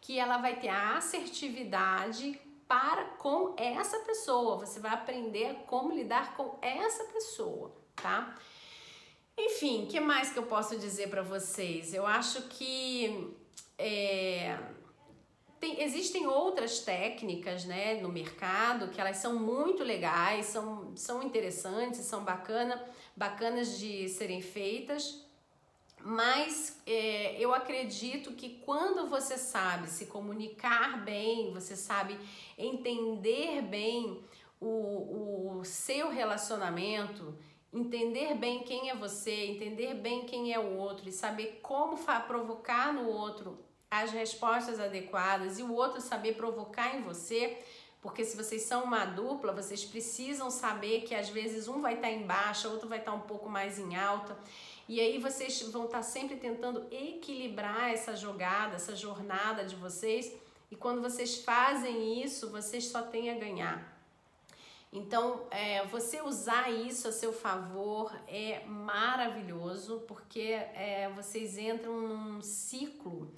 que 0.00 0.18
ela 0.18 0.38
vai 0.38 0.58
ter 0.58 0.68
a 0.68 0.96
assertividade 0.96 2.40
para 2.66 3.04
com 3.18 3.54
essa 3.58 3.98
pessoa. 3.98 4.56
Você 4.56 4.80
vai 4.80 4.94
aprender 4.94 5.64
como 5.66 5.92
lidar 5.92 6.34
com 6.34 6.56
essa 6.62 7.04
pessoa, 7.12 7.76
tá? 7.94 8.34
Enfim, 9.38 9.84
o 9.84 9.86
que 9.86 10.00
mais 10.00 10.30
que 10.30 10.38
eu 10.38 10.44
posso 10.44 10.78
dizer 10.78 11.10
para 11.10 11.22
vocês? 11.22 11.92
Eu 11.92 12.06
acho 12.06 12.42
que 12.48 13.34
é, 13.78 14.58
tem, 15.60 15.82
existem 15.82 16.26
outras 16.26 16.80
técnicas 16.80 17.64
né, 17.64 18.00
no 18.00 18.08
mercado 18.08 18.88
que 18.88 19.00
elas 19.00 19.18
são 19.18 19.38
muito 19.38 19.84
legais, 19.84 20.46
são, 20.46 20.96
são 20.96 21.22
interessantes, 21.22 22.00
são 22.00 22.24
bacana, 22.24 22.82
bacanas 23.14 23.78
de 23.78 24.08
serem 24.08 24.40
feitas, 24.40 25.22
mas 26.00 26.80
é, 26.86 27.36
eu 27.38 27.54
acredito 27.54 28.32
que 28.32 28.60
quando 28.64 29.08
você 29.08 29.36
sabe 29.36 29.88
se 29.88 30.06
comunicar 30.06 31.04
bem, 31.04 31.52
você 31.52 31.74
sabe 31.74 32.18
entender 32.56 33.60
bem 33.62 34.22
o, 34.60 35.58
o 35.58 35.64
seu 35.64 36.10
relacionamento 36.10 37.36
entender 37.76 38.34
bem 38.34 38.62
quem 38.62 38.90
é 38.90 38.94
você, 38.94 39.46
entender 39.46 39.94
bem 39.94 40.24
quem 40.24 40.52
é 40.52 40.58
o 40.58 40.76
outro 40.76 41.08
e 41.08 41.12
saber 41.12 41.60
como 41.62 41.96
provocar 42.26 42.92
no 42.92 43.08
outro 43.08 43.58
as 43.90 44.10
respostas 44.10 44.80
adequadas 44.80 45.58
e 45.58 45.62
o 45.62 45.72
outro 45.72 46.00
saber 46.00 46.34
provocar 46.34 46.96
em 46.96 47.02
você, 47.02 47.58
porque 48.00 48.24
se 48.24 48.36
vocês 48.36 48.62
são 48.62 48.84
uma 48.84 49.04
dupla, 49.04 49.52
vocês 49.52 49.84
precisam 49.84 50.50
saber 50.50 51.02
que 51.02 51.14
às 51.14 51.28
vezes 51.28 51.68
um 51.68 51.80
vai 51.80 51.94
estar 51.94 52.08
tá 52.08 52.12
em 52.12 52.26
baixa, 52.26 52.68
outro 52.68 52.88
vai 52.88 52.98
estar 52.98 53.12
tá 53.12 53.16
um 53.16 53.22
pouco 53.22 53.48
mais 53.48 53.78
em 53.78 53.96
alta. 53.96 54.36
E 54.88 55.00
aí 55.00 55.18
vocês 55.18 55.60
vão 55.62 55.86
estar 55.86 55.98
tá 55.98 56.02
sempre 56.02 56.36
tentando 56.36 56.86
equilibrar 56.90 57.92
essa 57.92 58.14
jogada, 58.14 58.76
essa 58.76 58.94
jornada 58.94 59.64
de 59.64 59.74
vocês. 59.74 60.32
E 60.70 60.76
quando 60.76 61.02
vocês 61.02 61.42
fazem 61.42 62.22
isso, 62.22 62.50
vocês 62.50 62.84
só 62.84 63.02
têm 63.02 63.30
a 63.30 63.34
ganhar. 63.34 63.95
Então, 64.96 65.46
é, 65.50 65.84
você 65.84 66.22
usar 66.22 66.70
isso 66.70 67.06
a 67.06 67.12
seu 67.12 67.30
favor 67.30 68.10
é 68.26 68.64
maravilhoso, 68.64 70.02
porque 70.08 70.40
é, 70.40 71.12
vocês 71.14 71.58
entram 71.58 72.00
num 72.00 72.40
ciclo 72.40 73.30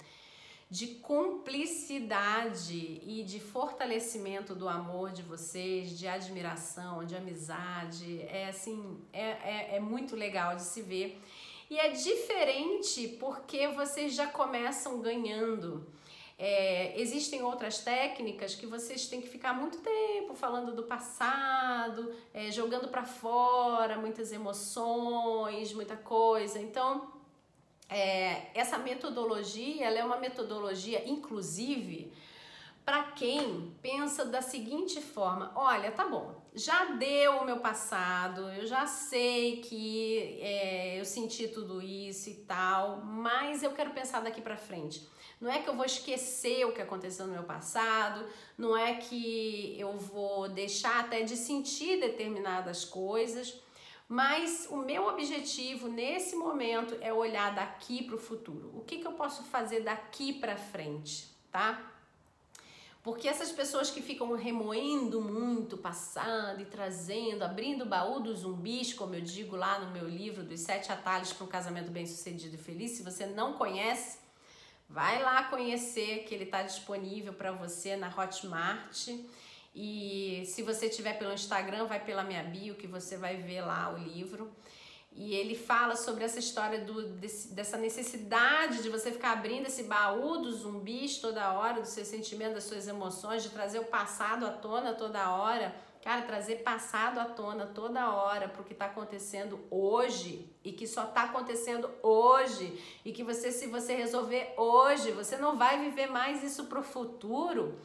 de 0.69 0.87
cumplicidade 0.87 3.01
e 3.03 3.25
de 3.27 3.41
fortalecimento 3.41 4.55
do 4.55 4.69
amor 4.69 5.11
de 5.11 5.21
vocês, 5.21 5.99
de 5.99 6.07
admiração, 6.07 7.03
de 7.03 7.17
amizade. 7.17 8.21
É 8.21 8.47
assim, 8.47 8.97
é, 9.11 9.21
é, 9.21 9.75
é 9.75 9.79
muito 9.81 10.15
legal 10.15 10.55
de 10.55 10.61
se 10.61 10.81
ver. 10.81 11.21
E 11.69 11.77
é 11.77 11.89
diferente 11.89 13.17
porque 13.19 13.67
vocês 13.67 14.13
já 14.13 14.27
começam 14.27 15.01
ganhando. 15.01 15.85
É, 16.41 16.97
existem 16.97 17.43
outras 17.43 17.79
técnicas 17.79 18.55
que 18.55 18.65
vocês 18.65 19.07
têm 19.07 19.19
que 19.19 19.27
ficar 19.27 19.53
muito 19.53 19.79
tempo 19.79 20.33
falando 20.33 20.73
do 20.73 20.83
passado, 20.83 22.15
é, 22.33 22.49
jogando 22.49 22.87
para 22.87 23.03
fora 23.03 23.97
muitas 23.97 24.31
emoções, 24.31 25.73
muita 25.73 25.97
coisa. 25.97 26.57
Então, 26.57 27.11
é, 27.89 28.51
essa 28.53 28.77
metodologia, 28.77 29.85
ela 29.85 29.99
é 29.99 30.05
uma 30.05 30.15
metodologia, 30.15 31.03
inclusive, 31.05 32.13
para 32.85 33.03
quem 33.11 33.75
pensa 33.81 34.23
da 34.23 34.41
seguinte 34.41 35.01
forma: 35.01 35.51
olha, 35.55 35.91
tá 35.91 36.07
bom, 36.07 36.38
já 36.59 36.85
deu 36.85 37.37
o 37.37 37.45
meu 37.45 37.59
passado, 37.59 38.41
eu 38.49 38.67
já 38.67 38.85
sei 38.85 39.61
que 39.61 40.37
é, 40.41 40.99
eu 40.99 41.05
senti 41.05 41.47
tudo 41.47 41.81
isso 41.81 42.29
e 42.29 42.35
tal, 42.35 43.01
mas 43.01 43.63
eu 43.63 43.71
quero 43.71 43.91
pensar 43.91 44.19
daqui 44.19 44.41
para 44.41 44.57
frente. 44.57 45.07
Não 45.39 45.49
é 45.49 45.59
que 45.61 45.69
eu 45.69 45.75
vou 45.75 45.85
esquecer 45.85 46.65
o 46.65 46.73
que 46.73 46.81
aconteceu 46.81 47.25
no 47.25 47.31
meu 47.31 47.43
passado, 47.43 48.27
não 48.57 48.75
é 48.75 48.95
que 48.95 49.73
eu 49.79 49.93
vou 49.97 50.49
deixar 50.49 50.99
até 50.99 51.21
de 51.21 51.37
sentir 51.37 52.01
determinadas 52.01 52.83
coisas, 52.83 53.57
mas 54.05 54.67
o 54.69 54.77
meu 54.77 55.07
objetivo 55.07 55.87
nesse 55.87 56.35
momento 56.35 56.97
é 56.99 57.13
olhar 57.13 57.55
daqui 57.55 58.03
para 58.03 58.15
o 58.15 58.19
futuro. 58.19 58.69
O 58.75 58.81
que, 58.81 58.97
que 58.97 59.07
eu 59.07 59.13
posso 59.13 59.43
fazer 59.43 59.79
daqui 59.79 60.33
para 60.33 60.57
frente, 60.57 61.29
tá? 61.49 61.98
Porque 63.01 63.27
essas 63.27 63.51
pessoas 63.51 63.89
que 63.89 64.01
ficam 64.01 64.35
remoendo 64.35 65.21
muito 65.21 65.77
passado 65.77 66.61
e 66.61 66.65
trazendo, 66.65 67.43
abrindo 67.43 67.83
o 67.83 67.87
baú 67.87 68.19
dos 68.19 68.39
zumbis, 68.39 68.93
como 68.93 69.15
eu 69.15 69.21
digo 69.21 69.55
lá 69.55 69.79
no 69.79 69.91
meu 69.91 70.07
livro 70.07 70.43
dos 70.43 70.59
sete 70.59 70.91
atalhos 70.91 71.31
para 71.31 71.45
um 71.45 71.49
casamento 71.49 71.91
bem 71.91 72.05
sucedido 72.05 72.55
e 72.55 72.57
feliz, 72.57 72.91
se 72.91 73.03
você 73.03 73.25
não 73.25 73.53
conhece, 73.53 74.17
Vai 74.89 75.21
lá 75.21 75.43
conhecer 75.43 76.23
que 76.23 76.33
ele 76.33 76.45
está 76.45 76.63
disponível 76.63 77.31
para 77.31 77.51
você 77.51 77.95
na 77.95 78.07
Hotmart. 78.07 79.07
E 79.75 80.43
se 80.47 80.63
você 80.63 80.89
tiver 80.89 81.13
pelo 81.13 81.31
Instagram, 81.31 81.85
vai 81.85 82.03
pela 82.03 82.23
minha 82.23 82.43
bio 82.43 82.73
que 82.73 82.87
você 82.87 83.15
vai 83.15 83.37
ver 83.37 83.61
lá 83.61 83.93
o 83.93 83.97
livro. 83.99 84.51
E 85.19 85.35
ele 85.35 85.53
fala 85.53 85.95
sobre 85.95 86.23
essa 86.23 86.39
história 86.39 86.79
do, 86.79 87.09
desse, 87.09 87.53
dessa 87.53 87.77
necessidade 87.77 88.81
de 88.81 88.89
você 88.89 89.11
ficar 89.11 89.33
abrindo 89.33 89.67
esse 89.67 89.83
baú 89.83 90.37
dos 90.37 90.61
zumbis 90.61 91.19
toda 91.19 91.53
hora, 91.53 91.81
dos 91.81 91.89
seus 91.89 92.07
sentimentos, 92.07 92.55
das 92.55 92.63
suas 92.63 92.87
emoções, 92.87 93.43
de 93.43 93.49
trazer 93.49 93.79
o 93.79 93.85
passado 93.85 94.47
à 94.47 94.51
tona 94.51 94.93
toda 94.93 95.29
hora 95.29 95.75
Cara, 96.01 96.21
trazer 96.21 96.63
passado 96.63 97.19
à 97.19 97.25
tona 97.25 97.67
toda 97.67 98.13
hora 98.13 98.47
para 98.47 98.61
o 98.61 98.63
que 98.63 98.71
está 98.71 98.85
acontecendo 98.85 99.59
hoje 99.69 100.49
e 100.63 100.71
que 100.71 100.87
só 100.87 101.03
está 101.03 101.23
acontecendo 101.23 101.91
hoje 102.01 102.81
e 103.03 103.11
que 103.11 103.21
você, 103.21 103.51
se 103.51 103.67
você 103.67 103.95
resolver 103.95 104.53
hoje, 104.55 105.11
você 105.11 105.35
não 105.35 105.57
vai 105.57 105.77
viver 105.79 106.07
mais 106.07 106.41
isso 106.41 106.65
para 106.65 106.79
o 106.79 106.83
futuro, 106.83 107.77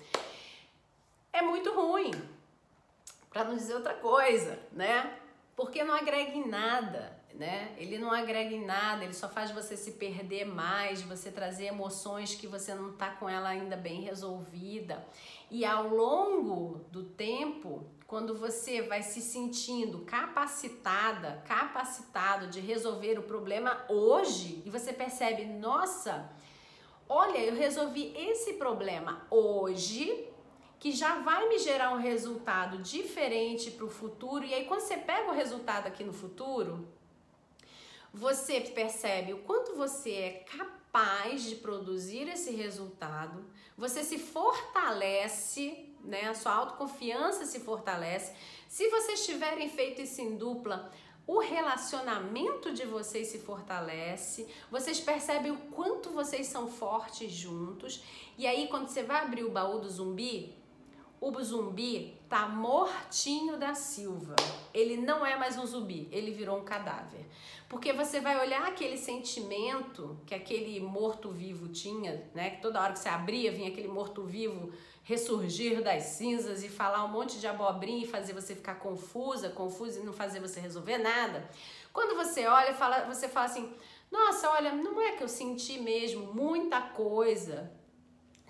é 1.33 1.43
muito 1.43 1.73
ruim. 1.75 2.13
Para 3.29 3.45
não 3.45 3.57
dizer 3.57 3.75
outra 3.75 3.95
coisa, 3.95 4.61
né? 4.71 5.19
Porque 5.57 5.83
não 5.83 5.95
agrega 5.95 6.37
em 6.37 6.47
nada, 6.49 7.14
né? 7.35 7.75
Ele 7.77 7.99
não 7.99 8.13
agrega 8.13 8.55
em 8.55 8.65
nada, 8.65 9.05
ele 9.05 9.13
só 9.13 9.29
faz 9.29 9.51
você 9.51 9.77
se 9.77 9.93
perder 9.93 10.45
mais, 10.45 11.03
você 11.03 11.31
trazer 11.31 11.67
emoções 11.67 12.35
que 12.35 12.47
você 12.47 12.75
não 12.75 12.91
está 12.91 13.11
com 13.11 13.29
ela 13.29 13.49
ainda 13.49 13.77
bem 13.77 14.01
resolvida. 14.01 15.05
E 15.51 15.65
ao 15.65 15.89
longo 15.89 16.85
do 16.91 17.03
tempo, 17.03 17.85
quando 18.07 18.37
você 18.37 18.83
vai 18.83 19.03
se 19.03 19.21
sentindo 19.21 20.01
capacitada, 20.01 21.43
capacitado 21.47 22.47
de 22.47 22.61
resolver 22.61 23.19
o 23.19 23.23
problema 23.23 23.85
hoje 23.89 24.63
e 24.65 24.71
você 24.71 24.93
percebe, 24.93 25.45
nossa, 25.45 26.31
olha, 27.09 27.39
eu 27.39 27.55
resolvi 27.55 28.13
esse 28.17 28.55
problema 28.55 29.27
hoje, 29.29 30.29
que 30.79 30.93
já 30.93 31.21
vai 31.21 31.49
me 31.49 31.59
gerar 31.59 31.93
um 31.93 31.99
resultado 31.99 32.79
diferente 32.79 33.71
para 33.71 33.87
o 33.87 33.91
futuro. 33.91 34.45
E 34.45 34.53
aí, 34.53 34.67
quando 34.67 34.81
você 34.81 34.99
pega 34.99 35.31
o 35.31 35.35
resultado 35.35 35.87
aqui 35.87 36.05
no 36.05 36.13
futuro, 36.13 36.87
você 38.15 38.61
percebe 38.61 39.35
o 39.35 39.39
quanto 39.39 39.77
você 39.77 40.11
é 40.13 40.31
capaz 40.57 41.43
de 41.43 41.57
produzir 41.57 42.29
esse 42.29 42.53
resultado, 42.53 43.45
você 43.77 44.03
se 44.03 44.19
fortalece 44.19 45.93
né? 46.05 46.29
A 46.29 46.35
sua 46.35 46.53
autoconfiança 46.53 47.47
se 47.47 47.61
fortalece. 47.61 48.33
Se 48.69 48.89
vocês 48.89 49.25
tiverem 49.25 49.69
feito 49.69 50.03
isso 50.03 50.21
em 50.21 50.37
dupla, 50.37 50.93
o 51.27 51.39
relacionamento 51.39 52.73
de 52.73 52.85
vocês 52.85 53.29
se 53.29 53.39
fortalece, 53.39 54.47
vocês 54.71 55.01
percebem 55.01 55.53
o 55.53 55.57
quanto 55.73 56.11
vocês 56.11 56.47
são 56.47 56.69
fortes 56.69 57.33
juntos, 57.33 58.05
e 58.37 58.47
aí 58.47 58.69
quando 58.69 58.89
você 58.89 59.03
vai 59.03 59.23
abrir 59.23 59.43
o 59.43 59.51
baú 59.51 59.79
do 59.79 59.89
zumbi, 59.89 60.55
o 61.25 61.43
zumbi 61.43 62.21
tá 62.29 62.47
mortinho 62.47 63.57
da 63.57 63.75
Silva. 63.75 64.37
Ele 64.75 64.99
não 64.99 65.25
é 65.25 65.37
mais 65.37 65.57
um 65.57 65.65
zumbi, 65.65 66.07
ele 66.13 66.31
virou 66.31 66.59
um 66.59 66.65
cadáver. 66.65 67.25
Porque 67.67 67.95
você 67.95 68.21
vai 68.21 68.39
olhar 68.39 68.67
aquele 68.67 68.99
sentimento 68.99 70.19
que 70.27 70.35
aquele 70.35 70.79
morto-vivo 70.81 71.69
tinha, 71.69 72.31
né? 72.35 72.51
Que 72.51 72.61
toda 72.61 72.81
hora 72.81 72.93
que 72.93 72.99
você 72.99 73.09
abria 73.09 73.51
vinha 73.51 73.71
aquele 73.71 73.89
morto-vivo 73.89 74.71
ressurgir 75.03 75.83
das 75.83 76.03
cinzas 76.03 76.63
e 76.63 76.69
falar 76.69 77.05
um 77.05 77.09
monte 77.09 77.39
de 77.39 77.47
abobrinha 77.47 78.05
e 78.05 78.09
fazer 78.09 78.35
você 78.35 78.55
ficar 78.55 78.75
confusa, 78.75 79.49
confusa 79.49 80.01
e 80.01 80.03
não 80.03 80.13
fazer 80.13 80.41
você 80.41 80.61
resolver 80.61 80.99
nada. 80.99 81.49
Quando 81.91 82.15
você 82.17 82.47
olha, 82.47 82.75
fala, 82.75 83.07
você 83.07 83.29
fala 83.29 83.47
assim: 83.47 83.73
"Nossa, 84.11 84.51
olha, 84.51 84.73
não 84.73 85.01
é 85.01 85.13
que 85.13 85.23
eu 85.23 85.29
senti 85.29 85.79
mesmo 85.79 86.35
muita 86.35 86.83
coisa, 86.83 87.73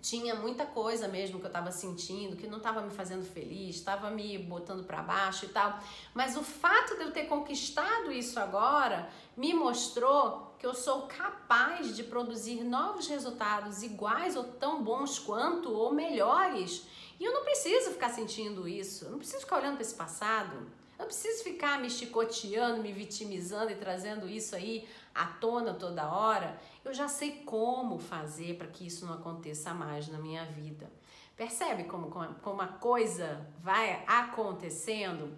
tinha 0.05 0.35
muita 0.35 0.67
coisa 0.67 1.09
mesmo 1.09 1.39
que 1.39 1.47
eu 1.47 1.49
estava 1.49 1.73
sentindo, 1.73 2.37
que 2.37 2.47
não 2.47 2.59
estava 2.59 2.83
me 2.83 2.91
fazendo 2.91 3.25
feliz, 3.25 3.77
estava 3.77 4.11
me 4.11 4.37
botando 4.37 4.85
para 4.85 5.03
baixo 5.03 5.47
e 5.47 5.49
tal. 5.49 5.81
Mas 6.13 6.37
o 6.37 6.43
fato 6.43 6.95
de 6.97 7.05
eu 7.05 7.11
ter 7.11 7.25
conquistado 7.25 8.13
isso 8.13 8.39
agora 8.39 9.09
me 9.35 9.55
mostrou 9.55 10.55
que 10.59 10.67
eu 10.67 10.75
sou 10.75 11.09
capaz 11.09 11.97
de 11.97 12.05
produzir 12.05 12.63
novos 12.63 13.09
resultados 13.09 13.83
iguais 13.83 14.37
ou 14.37 14.45
tão 14.45 14.85
bons 14.85 15.19
quanto 15.19 15.73
ou 15.73 15.91
melhores. 15.91 16.87
E 17.19 17.25
eu 17.25 17.33
não 17.33 17.43
preciso 17.43 17.93
ficar 17.93 18.11
sentindo 18.11 18.69
isso, 18.69 19.07
eu 19.07 19.11
não 19.11 19.19
preciso 19.19 19.41
ficar 19.41 19.57
olhando 19.57 19.77
para 19.77 19.83
esse 19.83 19.95
passado. 19.95 20.55
Eu 20.99 20.99
não 20.99 21.07
preciso 21.07 21.43
ficar 21.43 21.81
me 21.81 21.89
chicoteando, 21.89 22.83
me 22.83 22.93
vitimizando 22.93 23.73
e 23.73 23.75
trazendo 23.75 24.29
isso 24.29 24.55
aí 24.55 24.87
à 25.15 25.25
tona 25.27 25.73
toda 25.75 26.09
hora, 26.09 26.61
eu 26.85 26.93
já 26.93 27.09
sei 27.09 27.43
como 27.45 27.99
fazer 27.99 28.59
para 28.59 28.67
que 28.67 28.87
isso 28.87 29.07
não 29.07 29.15
aconteça 29.15 29.73
mais 29.73 30.09
na 30.09 30.19
minha 30.19 30.45
vida. 30.45 30.91
Percebe 31.37 31.85
como, 31.85 32.11
como 32.43 32.63
a 32.63 32.69
coisa 32.69 33.47
vai 33.61 34.05
acontecendo? 34.07 35.37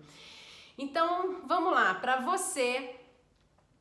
Então, 0.77 1.41
vamos 1.47 1.73
lá, 1.73 1.95
para 1.95 2.17
você 2.21 2.97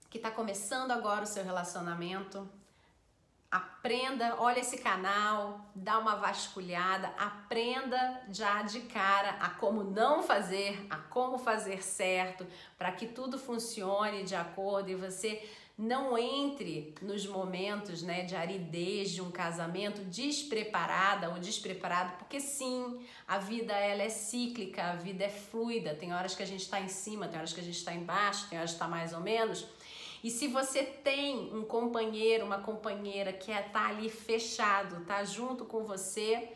que 0.09 0.17
está 0.17 0.31
começando 0.31 0.91
agora 0.91 1.23
o 1.23 1.27
seu 1.27 1.43
relacionamento, 1.43 2.47
aprenda, 3.51 4.35
olha 4.39 4.59
esse 4.59 4.77
canal, 4.77 5.59
dá 5.75 5.97
uma 5.99 6.15
vasculhada, 6.15 7.07
aprenda 7.17 8.21
já 8.29 8.61
de 8.61 8.81
cara 8.81 9.31
a 9.41 9.49
como 9.49 9.83
não 9.83 10.23
fazer, 10.23 10.85
a 10.89 10.97
como 10.97 11.37
fazer 11.37 11.83
certo, 11.83 12.45
para 12.77 12.91
que 12.91 13.07
tudo 13.07 13.37
funcione 13.37 14.23
de 14.23 14.35
acordo 14.35 14.89
e 14.89 14.95
você 14.95 15.41
não 15.77 16.17
entre 16.17 16.95
nos 17.01 17.27
momentos 17.27 18.01
né, 18.01 18.23
de 18.23 18.33
aridez 18.33 19.11
de 19.11 19.21
um 19.21 19.29
casamento 19.29 20.01
despreparada 20.05 21.29
ou 21.29 21.37
despreparado, 21.37 22.17
porque 22.17 22.39
sim, 22.39 23.05
a 23.27 23.37
vida 23.37 23.73
ela 23.73 24.01
é 24.01 24.09
cíclica, 24.09 24.83
a 24.83 24.95
vida 24.95 25.25
é 25.25 25.29
fluida. 25.29 25.93
Tem 25.93 26.13
horas 26.13 26.33
que 26.33 26.41
a 26.41 26.47
gente 26.47 26.61
está 26.61 26.79
em 26.79 26.87
cima, 26.87 27.27
tem 27.27 27.37
horas 27.37 27.51
que 27.51 27.59
a 27.59 27.63
gente 27.63 27.77
está 27.77 27.93
embaixo, 27.93 28.47
tem 28.49 28.57
horas 28.57 28.71
que 28.71 28.75
está 28.75 28.87
mais 28.87 29.11
ou 29.11 29.19
menos. 29.19 29.67
E 30.23 30.31
se 30.31 30.47
você 30.47 30.81
tem 30.81 31.53
um 31.53 31.63
companheiro, 31.63 32.45
uma 32.45 32.59
companheira 32.59 33.33
que 33.33 33.51
está 33.51 33.89
é, 33.89 33.91
ali 33.91 34.09
fechado, 34.09 35.05
tá 35.05 35.23
junto 35.25 35.65
com 35.65 35.83
você, 35.83 36.51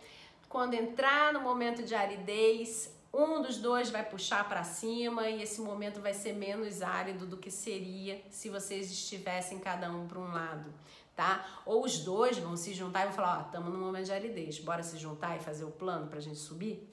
quando 0.47 0.73
entrar 0.73 1.33
no 1.33 1.41
momento 1.41 1.83
de 1.83 1.93
aridez, 1.93 2.91
um 3.13 3.41
dos 3.41 3.57
dois 3.57 3.89
vai 3.89 4.03
puxar 4.03 4.47
para 4.47 4.63
cima 4.63 5.27
e 5.29 5.41
esse 5.41 5.61
momento 5.61 5.99
vai 5.99 6.13
ser 6.13 6.33
menos 6.33 6.81
árido 6.81 7.25
do 7.25 7.37
que 7.37 7.49
seria 7.49 8.23
se 8.29 8.49
vocês 8.49 8.91
estivessem 8.91 9.59
cada 9.59 9.91
um 9.91 10.07
para 10.07 10.19
um 10.19 10.31
lado, 10.31 10.73
tá? 11.15 11.61
Ou 11.65 11.83
os 11.83 11.99
dois 11.99 12.37
vão 12.37 12.55
se 12.55 12.73
juntar 12.73 13.01
e 13.01 13.05
vão 13.05 13.13
falar, 13.13 13.39
ó, 13.39 13.41
estamos 13.47 13.73
no 13.73 13.79
momento 13.79 14.05
de 14.05 14.13
aridez, 14.13 14.59
bora 14.59 14.83
se 14.83 14.97
juntar 14.97 15.37
e 15.37 15.39
fazer 15.39 15.63
o 15.63 15.71
plano 15.71 16.07
para 16.07 16.19
a 16.19 16.21
gente 16.21 16.37
subir, 16.37 16.87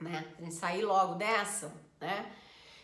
né? 0.00 0.26
A 0.38 0.42
gente 0.42 0.54
sair 0.54 0.82
logo 0.82 1.14
dessa, 1.14 1.72
né? 2.00 2.32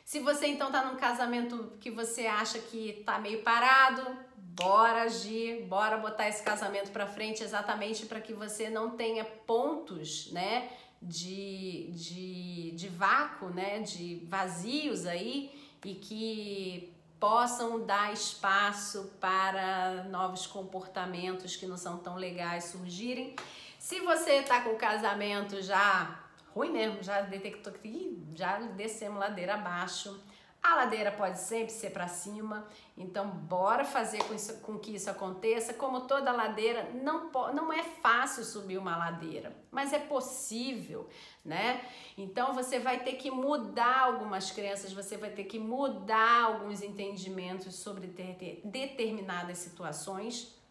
Se 0.04 0.20
você 0.20 0.46
então 0.46 0.70
tá 0.70 0.84
num 0.84 0.96
casamento 0.96 1.72
que 1.80 1.90
você 1.90 2.26
acha 2.26 2.58
que 2.58 3.02
tá 3.06 3.18
meio 3.18 3.42
parado, 3.42 4.02
bora 4.36 5.02
agir, 5.02 5.64
bora 5.64 5.96
botar 5.96 6.28
esse 6.28 6.42
casamento 6.42 6.90
para 6.92 7.06
frente 7.06 7.42
exatamente 7.42 8.06
para 8.06 8.20
que 8.20 8.32
você 8.32 8.68
não 8.68 8.90
tenha 8.90 9.24
pontos, 9.24 10.30
né? 10.30 10.70
De, 11.04 11.90
de, 11.92 12.70
de 12.72 12.88
vácuo, 12.88 13.50
né, 13.50 13.80
de 13.80 14.24
vazios 14.28 15.06
aí 15.06 15.52
e 15.84 15.94
que 15.94 16.92
possam 17.20 17.84
dar 17.84 18.12
espaço 18.12 19.12
para 19.20 20.04
novos 20.10 20.46
comportamentos 20.46 21.56
que 21.56 21.66
não 21.66 21.76
são 21.76 21.98
tão 21.98 22.16
legais 22.16 22.64
surgirem. 22.64 23.36
Se 23.78 24.00
você 24.00 24.36
está 24.36 24.62
com 24.62 24.70
o 24.70 24.76
casamento 24.76 25.62
já 25.62 26.20
ruim 26.54 26.70
mesmo, 26.70 27.02
já 27.02 27.20
detectou 27.20 27.72
que 27.72 28.22
já 28.34 28.58
descemos 28.58 29.18
ladeira 29.18 29.54
abaixo, 29.54 30.18
a 30.64 30.76
ladeira 30.76 31.12
pode 31.12 31.38
sempre 31.38 31.70
ser 31.70 31.90
para 31.90 32.08
cima, 32.08 32.66
então 32.96 33.28
bora 33.28 33.84
fazer 33.84 34.24
com, 34.24 34.32
isso, 34.32 34.54
com, 34.60 34.78
que 34.78 34.94
isso 34.94 35.10
aconteça. 35.10 35.74
Como 35.74 36.06
toda 36.06 36.32
ladeira, 36.32 36.88
não, 36.94 37.30
não 37.52 37.70
é 37.70 37.82
fácil 37.82 38.42
subir 38.42 38.78
uma 38.78 38.96
ladeira, 38.96 39.54
mas 39.70 39.92
é 39.92 39.98
possível, 39.98 41.06
né? 41.44 41.84
Então 42.16 42.54
você 42.54 42.78
vai 42.78 43.00
ter 43.00 43.12
que 43.12 43.30
mudar 43.30 44.04
algumas 44.04 44.50
crenças, 44.50 44.90
você 44.90 45.18
vai 45.18 45.28
ter 45.28 45.44
que 45.44 45.58
mudar 45.58 46.44
alguns 46.44 46.82
entendimentos 46.82 47.74
sobre 47.74 48.08
ter, 48.08 48.62
determinadas 48.64 49.58
situações 49.58 50.63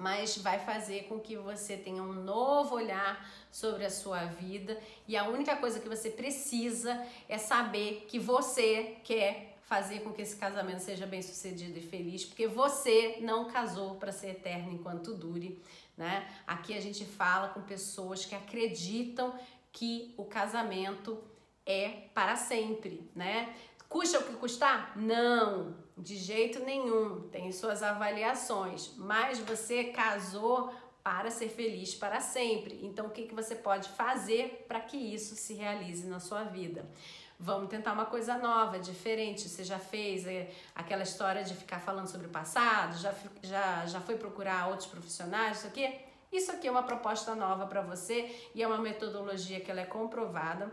mas 0.00 0.38
vai 0.38 0.58
fazer 0.58 1.04
com 1.04 1.20
que 1.20 1.36
você 1.36 1.76
tenha 1.76 2.02
um 2.02 2.14
novo 2.14 2.74
olhar 2.74 3.30
sobre 3.52 3.84
a 3.84 3.90
sua 3.90 4.24
vida 4.24 4.80
e 5.06 5.14
a 5.14 5.28
única 5.28 5.54
coisa 5.56 5.78
que 5.78 5.88
você 5.88 6.10
precisa 6.10 7.06
é 7.28 7.36
saber 7.36 8.06
que 8.08 8.18
você 8.18 8.96
quer 9.04 9.58
fazer 9.60 10.00
com 10.00 10.10
que 10.10 10.22
esse 10.22 10.36
casamento 10.36 10.80
seja 10.80 11.06
bem 11.06 11.20
sucedido 11.20 11.78
e 11.78 11.82
feliz, 11.82 12.24
porque 12.24 12.46
você 12.48 13.18
não 13.20 13.50
casou 13.50 13.96
para 13.96 14.10
ser 14.10 14.30
eterno 14.30 14.72
enquanto 14.72 15.14
dure, 15.14 15.62
né? 15.96 16.26
Aqui 16.46 16.76
a 16.76 16.80
gente 16.80 17.04
fala 17.04 17.50
com 17.50 17.60
pessoas 17.60 18.24
que 18.24 18.34
acreditam 18.34 19.38
que 19.70 20.14
o 20.16 20.24
casamento 20.24 21.22
é 21.64 22.08
para 22.14 22.36
sempre, 22.36 23.08
né? 23.14 23.54
Custa 23.90 24.20
o 24.20 24.22
que 24.22 24.34
custar? 24.34 24.96
Não, 24.96 25.74
de 25.98 26.16
jeito 26.16 26.60
nenhum. 26.60 27.28
Tem 27.28 27.50
suas 27.50 27.82
avaliações, 27.82 28.94
mas 28.96 29.40
você 29.40 29.86
casou 29.86 30.72
para 31.02 31.28
ser 31.28 31.48
feliz 31.48 31.92
para 31.92 32.20
sempre. 32.20 32.78
Então, 32.84 33.06
o 33.06 33.10
que, 33.10 33.26
que 33.26 33.34
você 33.34 33.56
pode 33.56 33.88
fazer 33.88 34.64
para 34.68 34.78
que 34.80 34.96
isso 34.96 35.34
se 35.34 35.54
realize 35.54 36.06
na 36.06 36.20
sua 36.20 36.44
vida? 36.44 36.88
Vamos 37.36 37.68
tentar 37.68 37.92
uma 37.92 38.06
coisa 38.06 38.38
nova, 38.38 38.78
diferente. 38.78 39.48
Você 39.48 39.64
já 39.64 39.80
fez 39.80 40.24
é, 40.24 40.48
aquela 40.72 41.02
história 41.02 41.42
de 41.42 41.56
ficar 41.56 41.80
falando 41.80 42.06
sobre 42.06 42.28
o 42.28 42.30
passado? 42.30 42.96
Já, 42.96 43.12
já, 43.42 43.86
já 43.86 44.00
foi 44.00 44.16
procurar 44.16 44.68
outros 44.68 44.86
profissionais? 44.86 45.58
Isso 45.58 45.66
aqui? 45.66 45.92
Isso 46.30 46.52
aqui 46.52 46.68
é 46.68 46.70
uma 46.70 46.84
proposta 46.84 47.34
nova 47.34 47.66
para 47.66 47.80
você 47.80 48.32
e 48.54 48.62
é 48.62 48.66
uma 48.68 48.78
metodologia 48.78 49.58
que 49.58 49.68
ela 49.68 49.80
é 49.80 49.84
comprovada 49.84 50.70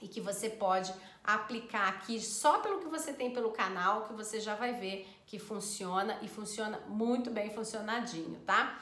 e 0.00 0.08
que 0.08 0.20
você 0.20 0.48
pode 0.48 0.92
aplicar 1.26 1.88
aqui 1.88 2.20
só 2.20 2.58
pelo 2.58 2.78
que 2.78 2.88
você 2.88 3.12
tem 3.12 3.30
pelo 3.32 3.50
canal, 3.50 4.06
que 4.06 4.12
você 4.12 4.40
já 4.40 4.54
vai 4.54 4.72
ver 4.74 5.08
que 5.26 5.38
funciona 5.38 6.18
e 6.22 6.28
funciona 6.28 6.80
muito 6.86 7.30
bem 7.30 7.50
funcionadinho, 7.50 8.38
tá? 8.46 8.78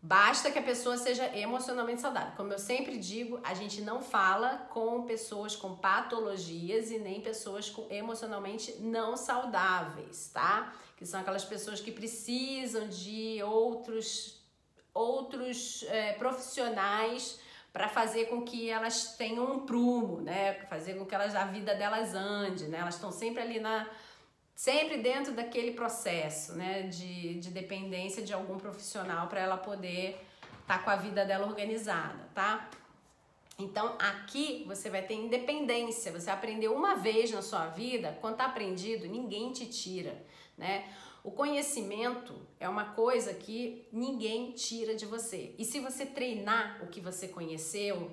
Basta 0.00 0.50
que 0.50 0.58
a 0.58 0.62
pessoa 0.62 0.96
seja 0.96 1.26
emocionalmente 1.36 2.00
saudável. 2.00 2.32
Como 2.36 2.52
eu 2.52 2.58
sempre 2.58 2.98
digo, 2.98 3.40
a 3.42 3.52
gente 3.52 3.80
não 3.80 4.00
fala 4.00 4.68
com 4.70 5.02
pessoas 5.02 5.56
com 5.56 5.74
patologias 5.74 6.92
e 6.92 6.98
nem 6.98 7.20
pessoas 7.20 7.68
com 7.68 7.84
emocionalmente 7.90 8.76
não 8.78 9.16
saudáveis, 9.16 10.30
tá? 10.32 10.72
Que 10.96 11.04
são 11.04 11.20
aquelas 11.20 11.44
pessoas 11.44 11.80
que 11.80 11.90
precisam 11.90 12.88
de 12.88 13.42
outros 13.42 14.38
outros 14.94 15.84
é, 15.88 16.12
profissionais 16.14 17.40
para 17.78 17.88
fazer 17.88 18.24
com 18.24 18.42
que 18.42 18.68
elas 18.68 19.14
tenham 19.16 19.52
um 19.52 19.60
prumo, 19.60 20.20
né? 20.20 20.54
Fazer 20.68 20.94
com 20.94 21.06
que 21.06 21.14
elas 21.14 21.32
a 21.36 21.44
vida 21.44 21.76
delas 21.76 22.12
ande, 22.12 22.64
né? 22.66 22.78
Elas 22.78 22.96
estão 22.96 23.12
sempre 23.12 23.40
ali 23.40 23.60
na 23.60 23.88
sempre 24.52 24.98
dentro 24.98 25.32
daquele 25.32 25.70
processo, 25.70 26.56
né, 26.56 26.82
de, 26.82 27.34
de 27.34 27.48
dependência 27.48 28.20
de 28.20 28.32
algum 28.32 28.58
profissional 28.58 29.28
para 29.28 29.38
ela 29.38 29.56
poder 29.56 30.20
estar 30.62 30.78
tá 30.78 30.82
com 30.82 30.90
a 30.90 30.96
vida 30.96 31.24
dela 31.24 31.46
organizada, 31.46 32.28
tá? 32.34 32.68
Então, 33.56 33.94
aqui 34.00 34.64
você 34.66 34.90
vai 34.90 35.02
ter 35.02 35.14
independência. 35.14 36.10
Você 36.10 36.28
aprendeu 36.28 36.74
uma 36.74 36.96
vez 36.96 37.30
na 37.30 37.40
sua 37.40 37.66
vida, 37.66 38.18
quando 38.20 38.38
tá 38.38 38.46
aprendido, 38.46 39.06
ninguém 39.06 39.52
te 39.52 39.66
tira, 39.66 40.20
né? 40.56 40.88
O 41.22 41.30
conhecimento 41.30 42.34
é 42.60 42.68
uma 42.68 42.92
coisa 42.92 43.34
que 43.34 43.86
ninguém 43.92 44.52
tira 44.52 44.94
de 44.94 45.04
você. 45.04 45.54
E 45.58 45.64
se 45.64 45.80
você 45.80 46.06
treinar 46.06 46.80
o 46.82 46.86
que 46.86 47.00
você 47.00 47.28
conheceu, 47.28 48.10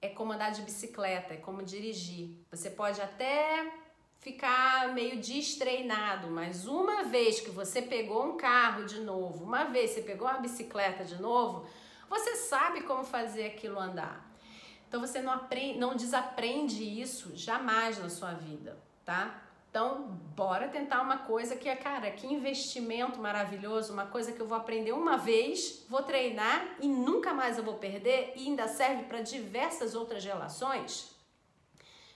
é 0.00 0.08
como 0.08 0.32
andar 0.32 0.50
de 0.50 0.62
bicicleta, 0.62 1.34
é 1.34 1.36
como 1.36 1.62
dirigir. 1.62 2.38
Você 2.50 2.70
pode 2.70 3.00
até 3.00 3.72
ficar 4.20 4.92
meio 4.94 5.18
destreinado, 5.18 6.28
mas 6.28 6.66
uma 6.66 7.04
vez 7.04 7.40
que 7.40 7.50
você 7.50 7.80
pegou 7.80 8.24
um 8.26 8.36
carro 8.36 8.84
de 8.84 9.00
novo, 9.00 9.44
uma 9.44 9.64
vez 9.64 9.90
você 9.90 10.02
pegou 10.02 10.28
uma 10.28 10.38
bicicleta 10.38 11.04
de 11.04 11.20
novo, 11.20 11.66
você 12.08 12.36
sabe 12.36 12.82
como 12.82 13.04
fazer 13.04 13.46
aquilo 13.46 13.78
andar. 13.78 14.28
Então 14.88 15.00
você 15.00 15.22
não 15.22 15.32
aprende, 15.32 15.78
não 15.78 15.94
desaprende 15.94 16.82
isso 16.82 17.36
jamais 17.36 17.98
na 17.98 18.10
sua 18.10 18.32
vida, 18.32 18.76
tá? 19.04 19.49
Então, 19.70 20.18
bora 20.34 20.66
tentar 20.66 21.00
uma 21.00 21.18
coisa 21.18 21.54
que 21.54 21.68
é, 21.68 21.76
cara, 21.76 22.10
que 22.10 22.26
investimento 22.26 23.20
maravilhoso, 23.20 23.92
uma 23.92 24.04
coisa 24.04 24.32
que 24.32 24.40
eu 24.40 24.46
vou 24.46 24.58
aprender 24.58 24.90
uma 24.90 25.16
vez, 25.16 25.86
vou 25.88 26.02
treinar 26.02 26.76
e 26.80 26.88
nunca 26.88 27.32
mais 27.32 27.56
eu 27.56 27.62
vou 27.62 27.74
perder 27.74 28.32
e 28.34 28.48
ainda 28.48 28.66
serve 28.66 29.04
para 29.04 29.20
diversas 29.20 29.94
outras 29.94 30.24
relações. 30.24 31.14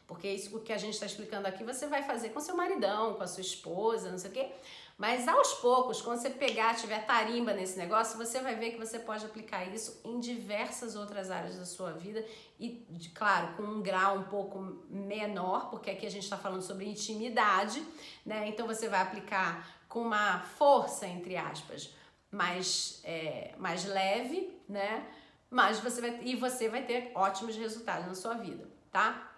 Porque 0.05 0.29
isso 0.29 0.59
que 0.61 0.73
a 0.73 0.77
gente 0.77 0.95
está 0.95 1.07
explicando 1.07 1.47
aqui, 1.47 1.63
você 1.63 1.87
vai 1.87 2.03
fazer 2.03 2.31
com 2.31 2.41
seu 2.41 2.57
maridão, 2.57 3.15
com 3.15 3.23
a 3.23 3.27
sua 3.29 3.41
esposa, 3.41 4.11
não 4.11 4.19
sei 4.19 4.31
o 4.31 4.35
quê. 4.35 4.51
Mas 4.97 5.27
aos 5.27 5.55
poucos, 5.55 6.01
quando 6.01 6.21
você 6.21 6.31
pegar, 6.31 6.77
tiver 6.77 7.05
tarimba 7.05 7.53
nesse 7.53 7.77
negócio, 7.77 8.17
você 8.17 8.41
vai 8.41 8.55
ver 8.55 8.71
que 8.71 8.79
você 8.79 8.99
pode 8.99 9.25
aplicar 9.25 9.65
isso 9.65 10.01
em 10.05 10.21
diversas 10.21 10.95
outras 10.95 11.33
áreas 11.33 11.59
da 11.59 11.65
sua 11.65 11.93
vida 11.93 12.25
e, 12.61 12.87
claro, 13.13 13.57
com 13.57 13.65
um 13.65 13.83
grau 13.83 14.19
um 14.19 14.23
pouco 14.25 14.61
menor, 14.89 15.69
porque 15.69 15.91
aqui 15.91 16.07
a 16.07 16.11
gente 16.11 16.23
está 16.23 16.37
falando 16.37 16.63
sobre 16.63 16.89
intimidade, 16.89 17.85
né? 18.25 18.49
Então 18.49 18.69
você 18.69 18.89
vai 18.89 19.03
aplicar 19.03 19.69
com 19.89 20.01
uma 20.01 20.41
força, 20.41 21.07
entre 21.09 21.37
aspas, 21.37 21.93
mais, 22.31 23.01
é, 23.03 23.53
mais 23.59 23.85
leve, 23.85 24.57
né? 24.69 25.07
Mas 25.51 25.81
você 25.81 26.01
vai, 26.01 26.21
e 26.23 26.37
você 26.37 26.69
vai 26.69 26.83
ter 26.83 27.11
ótimos 27.17 27.57
resultados 27.57 28.07
na 28.07 28.15
sua 28.15 28.35
vida, 28.35 28.69
tá? 28.93 29.34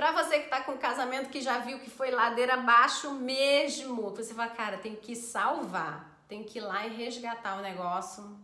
Para 0.00 0.12
você 0.12 0.38
que 0.40 0.48
tá 0.48 0.62
com 0.62 0.72
um 0.72 0.78
casamento 0.78 1.28
que 1.28 1.42
já 1.42 1.58
viu 1.58 1.78
que 1.78 1.90
foi 1.90 2.10
ladeira 2.10 2.54
abaixo 2.54 3.12
mesmo, 3.12 4.08
você 4.08 4.32
fala, 4.32 4.48
cara, 4.48 4.78
tem 4.78 4.96
que 4.96 5.14
salvar, 5.14 6.24
tem 6.26 6.42
que 6.42 6.56
ir 6.56 6.62
lá 6.62 6.86
e 6.86 6.96
resgatar 6.96 7.58
o 7.58 7.60
negócio, 7.60 8.34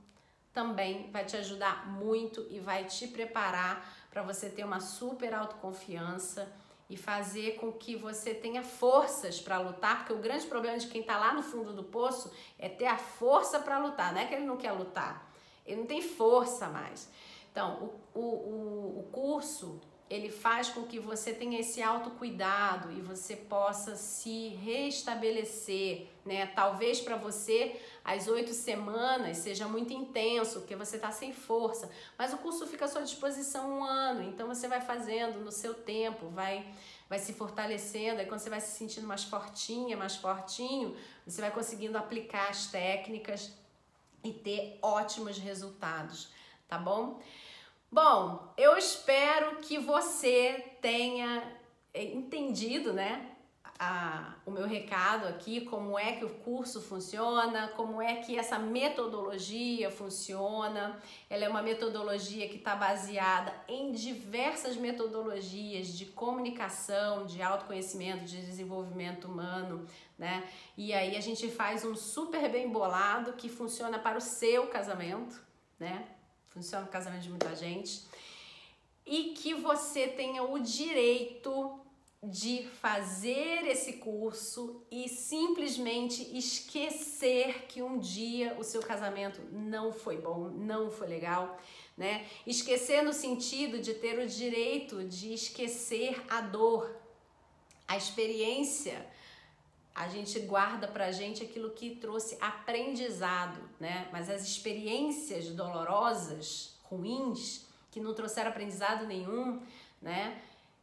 também 0.52 1.10
vai 1.10 1.24
te 1.24 1.34
ajudar 1.34 1.88
muito 1.88 2.46
e 2.50 2.60
vai 2.60 2.84
te 2.84 3.08
preparar 3.08 3.90
para 4.10 4.20
você 4.20 4.50
ter 4.50 4.64
uma 4.64 4.80
super 4.80 5.32
autoconfiança 5.32 6.46
e 6.90 6.96
fazer 6.98 7.52
com 7.52 7.72
que 7.72 7.96
você 7.96 8.34
tenha 8.34 8.62
forças 8.62 9.40
para 9.40 9.58
lutar, 9.58 10.00
porque 10.00 10.12
o 10.12 10.18
grande 10.18 10.46
problema 10.46 10.76
de 10.76 10.88
quem 10.88 11.00
está 11.00 11.16
lá 11.16 11.32
no 11.32 11.42
fundo 11.42 11.72
do 11.72 11.84
poço 11.84 12.30
é 12.58 12.68
ter 12.68 12.84
a 12.84 12.98
força 12.98 13.58
para 13.60 13.78
lutar, 13.78 14.12
não 14.12 14.20
é 14.20 14.26
que 14.26 14.34
ele 14.34 14.44
não 14.44 14.58
quer 14.58 14.72
lutar, 14.72 15.32
ele 15.64 15.80
não 15.80 15.86
tem 15.86 16.02
força 16.02 16.68
mais. 16.68 17.10
Então, 17.50 17.94
o, 18.14 18.20
o, 18.20 19.00
o 19.00 19.08
curso 19.10 19.80
ele 20.08 20.30
faz 20.30 20.68
com 20.68 20.84
que 20.84 21.00
você 21.00 21.32
tenha 21.32 21.58
esse 21.58 21.82
autocuidado 21.82 22.92
e 22.92 23.00
você 23.00 23.34
possa 23.34 23.96
se 23.96 24.48
restabelecer, 24.48 26.06
né? 26.24 26.46
Talvez 26.46 27.00
para 27.00 27.16
você 27.16 27.80
as 28.04 28.28
oito 28.28 28.52
semanas 28.52 29.38
seja 29.38 29.66
muito 29.66 29.92
intenso, 29.92 30.60
porque 30.60 30.76
você 30.76 30.94
está 30.94 31.10
sem 31.10 31.32
força, 31.32 31.90
mas 32.16 32.32
o 32.32 32.38
curso 32.38 32.66
fica 32.68 32.84
à 32.84 32.88
sua 32.88 33.02
disposição 33.02 33.78
um 33.78 33.84
ano, 33.84 34.22
então 34.22 34.46
você 34.46 34.68
vai 34.68 34.80
fazendo 34.80 35.40
no 35.40 35.50
seu 35.50 35.74
tempo, 35.74 36.28
vai 36.28 36.64
vai 37.08 37.18
se 37.20 37.32
fortalecendo, 37.32 38.20
aí 38.20 38.26
quando 38.26 38.40
você 38.40 38.50
vai 38.50 38.60
se 38.60 38.76
sentindo 38.76 39.06
mais 39.06 39.22
fortinha, 39.22 39.96
mais 39.96 40.16
fortinho, 40.16 40.96
você 41.24 41.40
vai 41.40 41.52
conseguindo 41.52 41.96
aplicar 41.96 42.48
as 42.48 42.66
técnicas 42.66 43.52
e 44.24 44.32
ter 44.32 44.78
ótimos 44.82 45.38
resultados, 45.38 46.28
tá 46.68 46.76
bom? 46.76 47.20
Bom, 47.90 48.52
eu 48.56 48.76
espero 48.76 49.56
que 49.58 49.78
você 49.78 50.76
tenha 50.82 51.42
eh, 51.94 52.04
entendido, 52.04 52.92
né? 52.92 53.30
A, 53.78 54.34
o 54.46 54.50
meu 54.50 54.66
recado 54.66 55.28
aqui, 55.28 55.60
como 55.60 55.98
é 55.98 56.12
que 56.12 56.24
o 56.24 56.30
curso 56.30 56.80
funciona, 56.80 57.68
como 57.76 58.00
é 58.02 58.16
que 58.16 58.36
essa 58.38 58.58
metodologia 58.58 59.90
funciona. 59.90 61.00
Ela 61.30 61.44
é 61.44 61.48
uma 61.48 61.62
metodologia 61.62 62.48
que 62.48 62.56
está 62.56 62.74
baseada 62.74 63.54
em 63.68 63.92
diversas 63.92 64.76
metodologias 64.76 65.88
de 65.88 66.06
comunicação, 66.06 67.24
de 67.24 67.40
autoconhecimento, 67.40 68.24
de 68.24 68.40
desenvolvimento 68.44 69.26
humano, 69.26 69.86
né? 70.18 70.48
E 70.76 70.92
aí 70.92 71.16
a 71.16 71.20
gente 71.20 71.48
faz 71.50 71.84
um 71.84 71.94
super 71.94 72.50
bem 72.50 72.68
bolado 72.68 73.34
que 73.34 73.48
funciona 73.48 73.98
para 73.98 74.18
o 74.18 74.22
seu 74.22 74.66
casamento, 74.66 75.40
né? 75.78 76.08
Funciona 76.56 76.86
o 76.86 76.88
casamento 76.88 77.24
de 77.24 77.28
muita 77.28 77.54
gente, 77.54 78.02
e 79.04 79.34
que 79.34 79.52
você 79.52 80.08
tenha 80.08 80.42
o 80.42 80.58
direito 80.58 81.78
de 82.22 82.66
fazer 82.80 83.66
esse 83.66 83.94
curso 83.94 84.82
e 84.90 85.06
simplesmente 85.06 86.22
esquecer 86.36 87.66
que 87.68 87.82
um 87.82 87.98
dia 87.98 88.56
o 88.58 88.64
seu 88.64 88.80
casamento 88.80 89.42
não 89.52 89.92
foi 89.92 90.16
bom, 90.16 90.48
não 90.48 90.90
foi 90.90 91.08
legal, 91.08 91.60
né? 91.94 92.26
Esquecer 92.46 93.02
no 93.02 93.12
sentido 93.12 93.78
de 93.78 93.92
ter 93.92 94.18
o 94.18 94.26
direito 94.26 95.04
de 95.04 95.34
esquecer 95.34 96.24
a 96.28 96.40
dor, 96.40 96.96
a 97.86 97.98
experiência. 97.98 99.06
A 99.96 100.08
gente 100.08 100.38
guarda 100.40 100.86
pra 100.86 101.10
gente 101.10 101.42
aquilo 101.42 101.70
que 101.70 101.96
trouxe 101.96 102.36
aprendizado, 102.38 103.58
né? 103.80 104.08
Mas 104.12 104.28
as 104.28 104.42
experiências 104.42 105.48
dolorosas, 105.48 106.76
ruins, 106.82 107.64
que 107.90 107.98
não 107.98 108.12
trouxeram 108.12 108.50
aprendizado 108.50 109.06
nenhum, 109.06 109.58
né? 110.02 110.38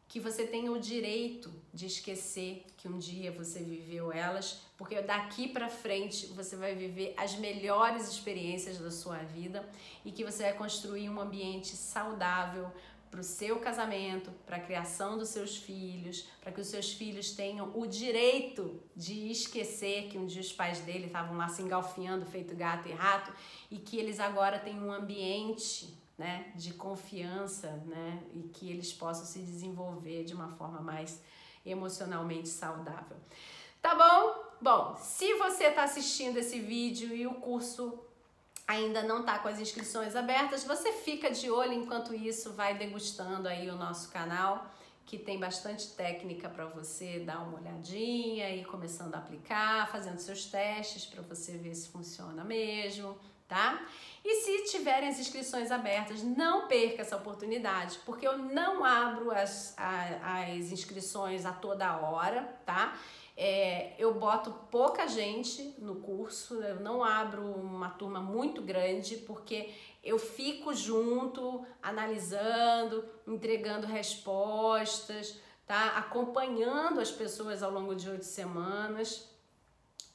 Que 0.07 0.19
você 0.19 0.47
tenha 0.47 0.71
o 0.71 0.79
direito 0.79 1.53
de 1.71 1.85
esquecer 1.85 2.65
que 2.75 2.87
um 2.87 2.97
dia 2.97 3.31
você 3.31 3.59
viveu 3.59 4.11
elas, 4.11 4.61
porque 4.75 4.99
daqui 5.03 5.47
para 5.47 5.69
frente 5.69 6.25
você 6.33 6.55
vai 6.55 6.73
viver 6.73 7.13
as 7.15 7.35
melhores 7.35 8.09
experiências 8.09 8.79
da 8.79 8.89
sua 8.89 9.19
vida 9.19 9.63
e 10.03 10.11
que 10.11 10.23
você 10.23 10.41
vai 10.41 10.53
construir 10.53 11.07
um 11.07 11.21
ambiente 11.21 11.75
saudável 11.75 12.71
para 13.13 13.21
o 13.21 13.23
seu 13.23 13.59
casamento, 13.59 14.31
para 14.43 14.57
a 14.57 14.59
criação 14.59 15.19
dos 15.19 15.29
seus 15.29 15.55
filhos, 15.55 16.27
para 16.41 16.51
que 16.51 16.59
os 16.59 16.65
seus 16.65 16.93
filhos 16.93 17.29
tenham 17.33 17.71
o 17.75 17.85
direito 17.85 18.81
de 18.95 19.29
esquecer 19.29 20.09
que 20.09 20.17
um 20.17 20.25
dia 20.25 20.41
os 20.41 20.51
pais 20.51 20.79
dele 20.79 21.05
estavam 21.05 21.37
lá 21.37 21.47
se 21.47 21.61
engalfinhando, 21.61 22.25
feito 22.25 22.55
gato 22.55 22.89
e 22.89 22.91
rato, 22.91 23.31
e 23.69 23.77
que 23.77 23.99
eles 23.99 24.19
agora 24.19 24.57
têm 24.57 24.81
um 24.81 24.91
ambiente 24.91 25.95
né, 26.17 26.51
de 26.55 26.73
confiança 26.73 27.83
né, 27.85 28.23
e 28.33 28.47
que 28.47 28.67
eles 28.67 28.91
possam 28.91 29.25
se 29.25 29.37
desenvolver 29.37 30.23
de 30.23 30.33
uma 30.33 30.49
forma 30.49 30.81
mais 30.81 31.21
emocionalmente 31.63 32.49
saudável. 32.49 33.17
Tá 33.79 33.93
bom? 33.93 34.43
Bom, 34.59 34.95
se 34.99 35.35
você 35.35 35.65
está 35.65 35.83
assistindo 35.83 36.37
esse 36.37 36.59
vídeo 36.59 37.15
e 37.15 37.27
o 37.27 37.35
curso 37.35 37.99
ainda 38.67 39.03
não 39.03 39.21
está 39.21 39.39
com 39.39 39.47
as 39.47 39.59
inscrições 39.59 40.15
abertas, 40.15 40.63
você 40.63 40.91
fica 40.91 41.29
de 41.31 41.49
olho 41.49 41.73
enquanto 41.73 42.13
isso 42.13 42.53
vai 42.53 42.77
degustando 42.77 43.47
aí 43.47 43.69
o 43.69 43.75
nosso 43.75 44.09
canal, 44.09 44.71
que 45.05 45.17
tem 45.17 45.37
bastante 45.37 45.89
técnica 45.89 46.47
para 46.47 46.65
você 46.65 47.19
dar 47.19 47.39
uma 47.39 47.59
olhadinha 47.59 48.49
e 48.55 48.63
começando 48.63 49.15
a 49.15 49.17
aplicar, 49.17 49.91
fazendo 49.91 50.17
seus 50.17 50.45
testes 50.45 51.05
para 51.05 51.21
você 51.21 51.57
ver 51.57 51.75
se 51.75 51.89
funciona 51.89 52.43
mesmo, 52.43 53.17
tá? 53.47 53.85
E 54.23 54.35
se 54.35 54.71
tiverem 54.71 55.09
as 55.09 55.19
inscrições 55.19 55.69
abertas, 55.69 56.23
não 56.23 56.67
perca 56.67 57.01
essa 57.01 57.17
oportunidade, 57.17 57.99
porque 58.05 58.25
eu 58.25 58.37
não 58.37 58.85
abro 58.85 59.31
as, 59.31 59.75
as 59.77 60.71
inscrições 60.71 61.45
a 61.45 61.51
toda 61.51 61.97
hora, 61.97 62.43
tá? 62.65 62.97
É, 63.35 63.95
eu 63.97 64.13
boto 64.13 64.51
pouca 64.69 65.07
gente 65.07 65.73
no 65.79 65.95
curso, 65.95 66.61
eu 66.61 66.79
não 66.79 67.03
abro 67.03 67.43
uma 67.43 67.89
turma 67.89 68.19
muito 68.19 68.61
grande, 68.61 69.17
porque 69.17 69.73
eu 70.03 70.19
fico 70.19 70.73
junto, 70.73 71.65
analisando, 71.81 73.03
entregando 73.27 73.87
respostas, 73.87 75.39
tá? 75.65 75.97
Acompanhando 75.97 76.99
as 76.99 77.09
pessoas 77.09 77.63
ao 77.63 77.71
longo 77.71 77.95
de 77.95 78.07
oito 78.09 78.25
semanas. 78.25 79.27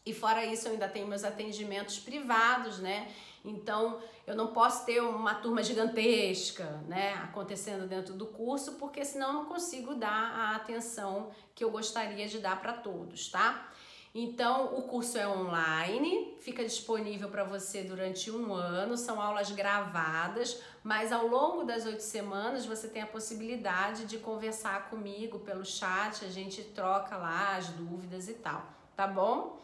E 0.07 0.14
fora 0.14 0.44
isso, 0.46 0.68
eu 0.68 0.72
ainda 0.72 0.88
tenho 0.88 1.07
meus 1.07 1.24
atendimentos 1.24 1.98
privados, 1.98 2.78
né? 2.78 3.12
Então, 3.44 3.98
eu 4.27 4.35
não 4.35 4.48
posso 4.48 4.85
ter 4.85 5.01
uma 5.01 5.35
turma 5.35 5.62
gigantesca, 5.62 6.64
né, 6.87 7.14
acontecendo 7.14 7.87
dentro 7.87 8.14
do 8.14 8.27
curso, 8.27 8.72
porque 8.72 9.05
senão 9.05 9.29
eu 9.29 9.33
não 9.35 9.44
consigo 9.46 9.94
dar 9.94 10.11
a 10.11 10.57
atenção 10.57 11.31
que 11.55 11.64
eu 11.64 11.70
gostaria 11.70 12.27
de 12.29 12.38
dar 12.38 12.61
para 12.61 12.72
todos, 12.72 13.29
tá? 13.29 13.70
Então, 14.14 14.74
o 14.77 14.83
curso 14.83 15.18
é 15.18 15.29
online, 15.29 16.37
fica 16.40 16.64
disponível 16.64 17.29
para 17.29 17.44
você 17.44 17.83
durante 17.83 18.31
um 18.31 18.55
ano, 18.55 18.96
são 18.96 19.20
aulas 19.20 19.51
gravadas, 19.53 20.61
mas 20.83 21.12
ao 21.12 21.27
longo 21.27 21.62
das 21.62 21.85
oito 21.85 22.03
semanas 22.03 22.64
você 22.64 22.88
tem 22.88 23.03
a 23.03 23.07
possibilidade 23.07 24.07
de 24.07 24.18
conversar 24.18 24.88
comigo 24.88 25.38
pelo 25.40 25.64
chat, 25.64 26.24
a 26.24 26.31
gente 26.31 26.64
troca 26.64 27.16
lá 27.16 27.57
as 27.57 27.68
dúvidas 27.68 28.29
e 28.29 28.35
tal, 28.35 28.66
tá 28.96 29.07
bom? 29.07 29.61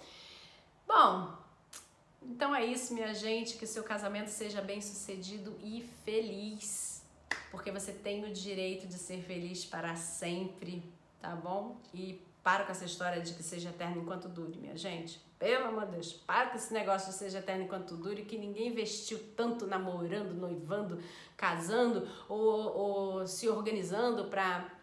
Bom, 0.87 1.44
então 2.27 2.55
é 2.55 2.65
isso, 2.65 2.95
minha 2.95 3.13
gente, 3.15 3.57
que 3.57 3.65
o 3.65 3.69
seu 3.69 3.83
casamento 3.83 4.29
seja 4.29 4.61
bem 4.61 4.81
sucedido 4.81 5.57
e 5.63 5.83
feliz, 6.05 7.03
porque 7.51 7.71
você 7.71 7.93
tem 7.93 8.25
o 8.25 8.33
direito 8.33 8.87
de 8.87 8.95
ser 8.95 9.23
feliz 9.23 9.65
para 9.65 9.95
sempre, 9.97 10.83
tá 11.21 11.35
bom? 11.35 11.77
E 11.93 12.21
Para 12.43 12.65
com 12.65 12.73
essa 12.73 12.85
história 12.85 13.23
de 13.23 13.33
que 13.33 13.43
seja 13.43 13.71
eterno 13.71 14.03
enquanto 14.03 14.29
dure, 14.29 14.59
minha 14.59 14.77
gente. 14.77 15.19
Pelo 15.39 15.67
amor 15.67 15.87
de 15.87 15.93
Deus, 15.93 16.13
para 16.13 16.51
com 16.51 16.57
esse 16.57 16.75
negócio 16.75 17.11
de 17.11 17.19
seja 17.19 17.39
eterno 17.39 17.65
enquanto 17.65 17.97
dure, 17.97 18.23
que 18.25 18.37
ninguém 18.37 18.69
investiu 18.69 19.19
tanto 19.35 19.67
namorando, 19.67 20.35
noivando, 20.35 21.03
casando 21.37 22.07
ou, 22.29 22.77
ou 22.77 23.27
se 23.27 23.49
organizando 23.49 24.27
para 24.27 24.74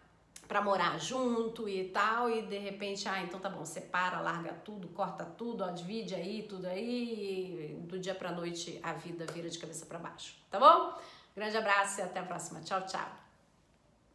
para 0.52 0.60
morar 0.60 1.00
junto 1.00 1.66
e 1.66 1.88
tal, 1.88 2.28
e 2.28 2.42
de 2.42 2.58
repente, 2.58 3.08
ah, 3.08 3.22
então 3.22 3.40
tá 3.40 3.48
bom, 3.48 3.64
separa, 3.64 4.20
larga 4.20 4.52
tudo, 4.52 4.86
corta 4.88 5.24
tudo, 5.24 5.64
ó, 5.64 5.70
divide 5.70 6.14
aí, 6.14 6.42
tudo 6.42 6.66
aí, 6.66 7.74
do 7.88 7.98
dia 7.98 8.14
pra 8.14 8.30
noite 8.30 8.78
a 8.82 8.92
vida 8.92 9.24
vira 9.32 9.48
de 9.48 9.58
cabeça 9.58 9.86
para 9.86 9.98
baixo, 9.98 10.36
tá 10.50 10.60
bom? 10.60 11.00
Grande 11.34 11.56
abraço 11.56 12.00
e 12.00 12.02
até 12.02 12.20
a 12.20 12.24
próxima. 12.24 12.60
Tchau, 12.60 12.84
tchau. 12.84 13.21